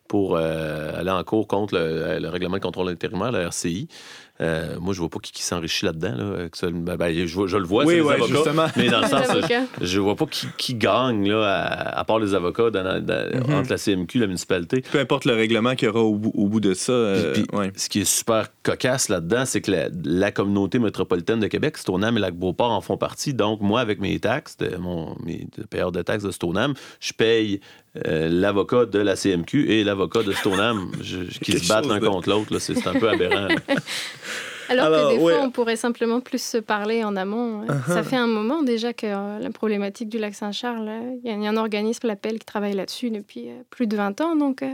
[0.08, 3.88] pour euh, aller en cours contre le, le règlement de contrôle intérimaire, la RCI.
[4.40, 6.14] Euh, moi, je vois pas qui, qui s'enrichit là-dedans.
[6.16, 8.34] Là, ben, ben, je, je le vois, Oui, c'est les ouais, avocats.
[8.34, 8.66] justement.
[8.76, 9.64] Mais dans le sens, avocats.
[9.80, 13.54] je vois pas qui, qui gagne, là, à, à part les avocats, dans- dans- Mhm.
[13.54, 14.80] entre la CMQ et la municipalité.
[14.92, 16.92] Peu importe le règlement qu'il y aura au bout, au bout de ça.
[16.92, 17.72] euh, Puis- puis, ouais.
[17.74, 22.16] Ce qui est super cocasse là-dedans, c'est que la, la communauté métropolitaine de Québec, Stoneham
[22.16, 23.34] et Lac-Beauport en font partie.
[23.34, 27.12] Donc, moi, avec mes taxes, de mon, mes de payeurs de taxes de Stoneham, je
[27.12, 27.60] paye
[28.06, 30.90] euh, l'avocat de la CMQ et l'avocat de Stoneham
[31.42, 32.52] qui se battent l'un de- contre l'autre.
[32.52, 32.60] là.
[32.60, 33.48] C'est c'est un peu aberrant.
[34.68, 35.32] Alors, Alors, que des ouais.
[35.34, 37.64] fois, on pourrait simplement plus se parler en amont.
[37.64, 37.86] Uh-huh.
[37.86, 41.32] Ça fait un moment déjà que euh, la problématique du lac Saint-Charles, euh, il y,
[41.32, 44.20] a- il y a un organisme, l'Appel, qui travaille là-dessus depuis euh, plus de 20
[44.20, 44.36] ans.
[44.36, 44.66] Donc, euh,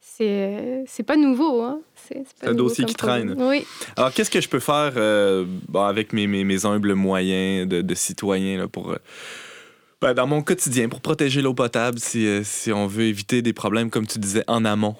[0.00, 1.60] c'est euh, c'est pas nouveau.
[1.62, 1.80] Hein.
[1.94, 3.34] C'est c'est pas Un nouveau dossier qui traîne.
[3.38, 3.66] Oui.
[3.96, 7.82] Alors, qu'est-ce que je peux faire euh, bon, avec mes, mes, mes humbles moyens de,
[7.82, 8.96] de citoyen là, pour, euh,
[10.04, 13.54] ben, dans mon quotidien pour protéger l'eau potable si, euh, si on veut éviter des
[13.54, 14.96] problèmes, comme tu disais, en amont?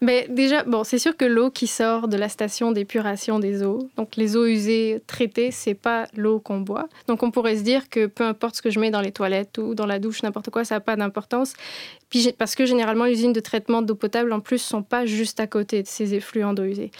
[0.00, 3.90] Mais déjà, bon, c'est sûr que l'eau qui sort de la station d'épuration des eaux,
[3.96, 6.88] donc les eaux usées traitées, c'est pas l'eau qu'on boit.
[7.08, 9.58] Donc on pourrait se dire que peu importe ce que je mets dans les toilettes
[9.58, 11.54] ou dans la douche, n'importe quoi, ça n'a pas d'importance.
[12.08, 15.40] Puis parce que généralement les usines de traitement d'eau potable en plus sont pas juste
[15.40, 16.92] à côté de ces effluents d'eau usée.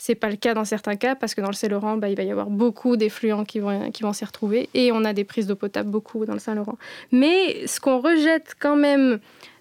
[0.00, 2.22] C'est pas le cas dans certains cas parce que dans le Saint-Laurent, bah, il va
[2.22, 5.48] y avoir beaucoup d'effluents qui vont, qui vont s'y retrouver et on a des prises
[5.48, 6.78] d'eau potable beaucoup dans le Saint-Laurent.
[7.10, 9.18] Mais ce qu'on rejette quand même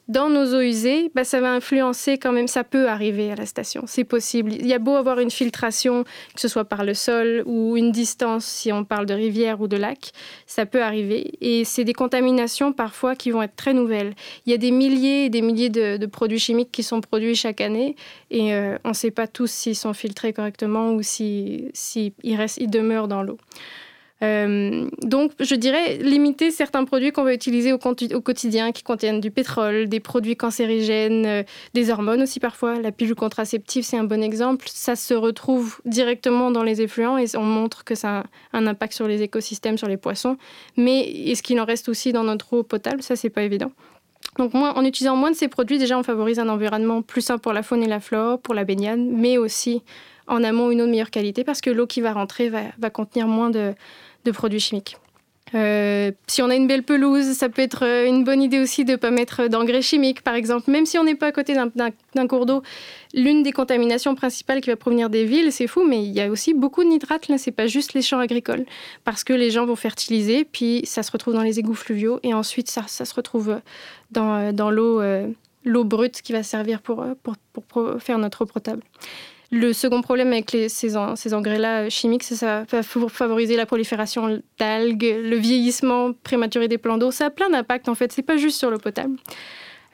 [0.08, 3.45] dans nos eaux usées, bah, ça va influencer quand même, ça peut arriver à la
[3.45, 4.53] station, c'est possible.
[4.53, 6.03] Il y a beau avoir une filtration,
[6.34, 9.68] que ce soit par le sol ou une distance, si on parle de rivière ou
[9.68, 10.12] de lac,
[10.45, 11.34] ça peut arriver.
[11.41, 14.14] Et c'est des contaminations parfois qui vont être très nouvelles.
[14.45, 17.60] Il y a des milliers et des milliers de, produits chimiques qui sont produits chaque
[17.60, 17.95] année
[18.32, 22.70] et euh, on ne sait pas tous s'ils sont filtrés correctement ou s'ils si, ils
[22.70, 23.38] demeurent dans l'eau.
[24.24, 29.30] Euh, donc, je dirais limiter certains produits qu'on va utiliser au, quotidien qui contiennent du
[29.30, 31.43] pétrole, des produits cancérigènes, euh,
[31.74, 32.80] des hormones aussi parfois.
[32.80, 34.65] La pilule contraceptive, c'est un bon exemple.
[34.70, 38.93] Ça se retrouve directement dans les effluents et on montre que ça a un impact
[38.93, 40.38] sur les écosystèmes, sur les poissons.
[40.78, 43.72] Mais est-ce qu'il en reste aussi dans notre eau potable Ça, c'est pas évident.
[44.39, 47.38] Donc, moins, en utilisant moins de ces produits, déjà, on favorise un environnement plus sain
[47.38, 49.84] pour la faune et la flore, pour la baignade, mais aussi
[50.28, 53.28] en amont une eau de meilleure qualité parce que l'eau qui va rentrer va contenir
[53.28, 53.74] moins de,
[54.28, 54.97] de produits chimiques.
[55.55, 58.84] Euh, si on a une belle pelouse, ça peut être euh, une bonne idée aussi
[58.84, 60.69] de ne pas mettre d'engrais chimiques, par exemple.
[60.69, 62.63] Même si on n'est pas à côté d'un- cours d'eau,
[63.13, 66.30] l'une des contaminations principales qui va provenir des villes, c'est fou, mais il y a
[66.30, 67.30] aussi beaucoup de nitrates.
[67.30, 68.65] Là, c'est pas juste les champs agricoles,
[69.05, 72.34] parce que les gens vont fertiliser, puis ça se retrouve dans les égouts fluviaux, et
[72.34, 73.61] ensuite ça, se retrouve
[74.11, 77.05] dans, euh, dans l'eau brute qui va servir pour,
[77.99, 78.82] faire notre eau potable.
[79.50, 83.56] Le second problème avec les, ces, ces engrais-là euh, chimiques, c'est ça va fa- favoriser
[83.56, 87.12] la prolifération d'algues, le vieillissement prématuré des plans d'eau.
[87.12, 89.16] Ça a plein d'impacts en fait, c'est pas juste sur l'eau potable.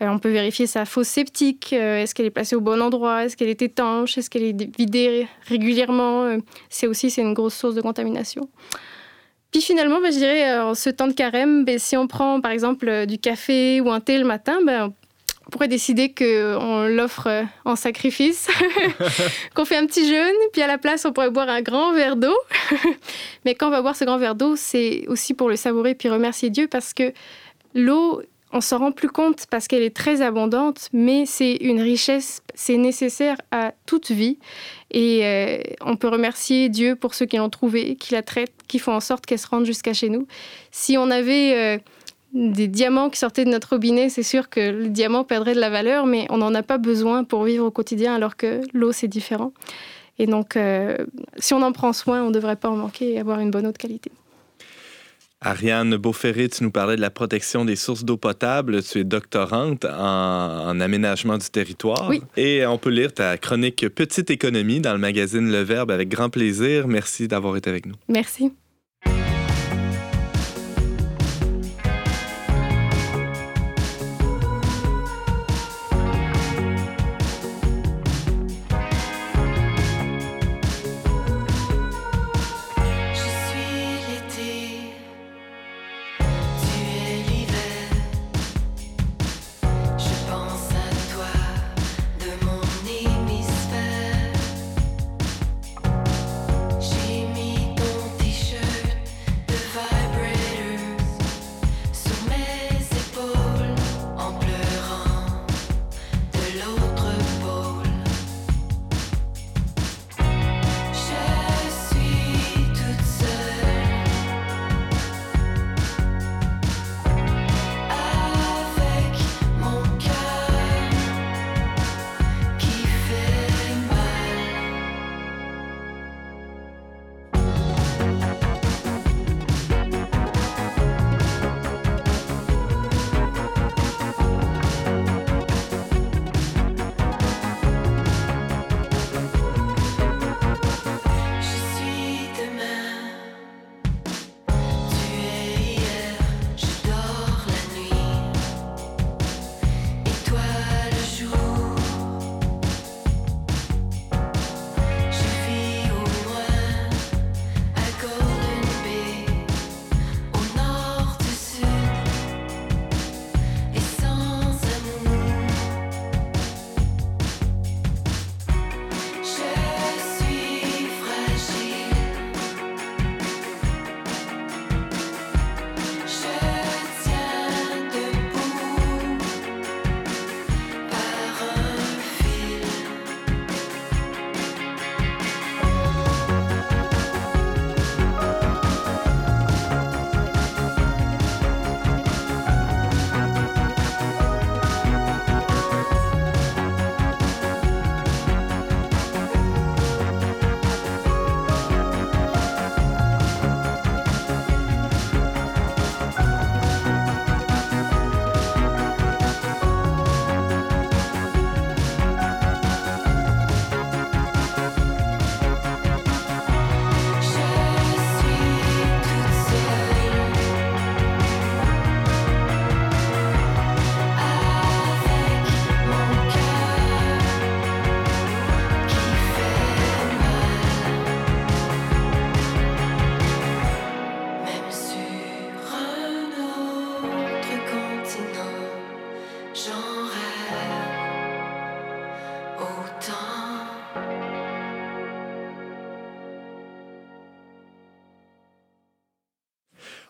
[0.01, 3.25] Euh, on peut vérifier sa fosse septique, euh, est-ce qu'elle est placée au bon endroit,
[3.25, 6.35] est-ce qu'elle est étanche, est-ce qu'elle est vidée régulièrement.
[6.69, 8.49] c'est aussi c'est une grosse source de contamination.
[9.51, 12.49] Puis finalement, ben, je dirais, en ce temps de carême, ben, si on prend par
[12.49, 14.93] exemple du café ou un thé le matin, on
[15.53, 18.47] pourrait décider qu'on l'offre euh, en sacrifice,
[19.55, 22.15] qu'on fait un petit jeûne, puis à la place, on pourrait boire un grand verre
[22.15, 22.35] d'eau.
[23.45, 26.09] Mais quand on va boire ce grand verre d'eau, c'est aussi pour le savourer puis
[26.09, 27.13] remercier Dieu parce que
[27.75, 32.41] l'eau, on s'en rend plus compte parce qu'elle est très abondante, mais c'est une richesse,
[32.55, 34.39] c'est nécessaire à toute vie.
[34.89, 38.79] Et euh, on peut remercier Dieu pour ceux qui l'ont trouvée, qui la traitent, qui
[38.79, 40.27] font en sorte qu'elle se rende jusqu'à chez nous.
[40.71, 41.77] Si on avait euh,
[42.33, 45.69] des diamants qui sortaient de notre robinet, c'est sûr que le diamant perdrait de la
[45.69, 49.07] valeur, mais on n'en a pas besoin pour vivre au quotidien, alors que l'eau, c'est
[49.07, 49.53] différent.
[50.19, 50.97] Et donc, euh,
[51.37, 53.67] si on en prend soin, on ne devrait pas en manquer et avoir une bonne
[53.67, 54.11] eau de qualité.
[55.41, 58.81] Ariane Beauferré, tu nous parlais de la protection des sources d'eau potable.
[58.81, 62.07] Tu es doctorante en, en aménagement du territoire.
[62.09, 62.21] Oui.
[62.37, 66.29] Et on peut lire ta chronique Petite économie dans le magazine Le Verbe avec grand
[66.29, 66.87] plaisir.
[66.87, 67.95] Merci d'avoir été avec nous.
[68.07, 68.53] Merci.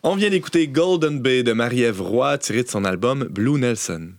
[0.05, 4.09] On vient d'écouter Golden Bay de Marie-Ève Roy, tiré de son album Blue Nelson.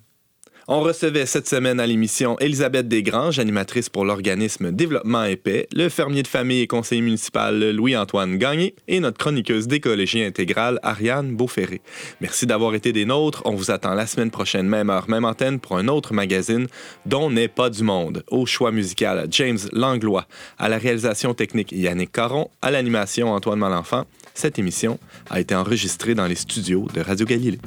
[0.66, 6.22] On recevait cette semaine à l'émission Elisabeth Desgranges, animatrice pour l'organisme Développement Épais, le fermier
[6.22, 11.82] de famille et conseiller municipal Louis-Antoine Gagné et notre chroniqueuse d'écologie intégrale Ariane Beauferré.
[12.22, 13.42] Merci d'avoir été des nôtres.
[13.44, 16.66] On vous attend la semaine prochaine, même heure, même antenne, pour un autre magazine
[17.04, 18.24] dont n'est pas du monde.
[18.30, 20.26] Au choix musical, James Langlois.
[20.56, 22.48] À la réalisation technique, Yannick Caron.
[22.62, 24.06] À l'animation, Antoine Malenfant.
[24.36, 24.98] Cette émission
[25.30, 27.60] a été enregistrée dans les studios de Radio Galilée.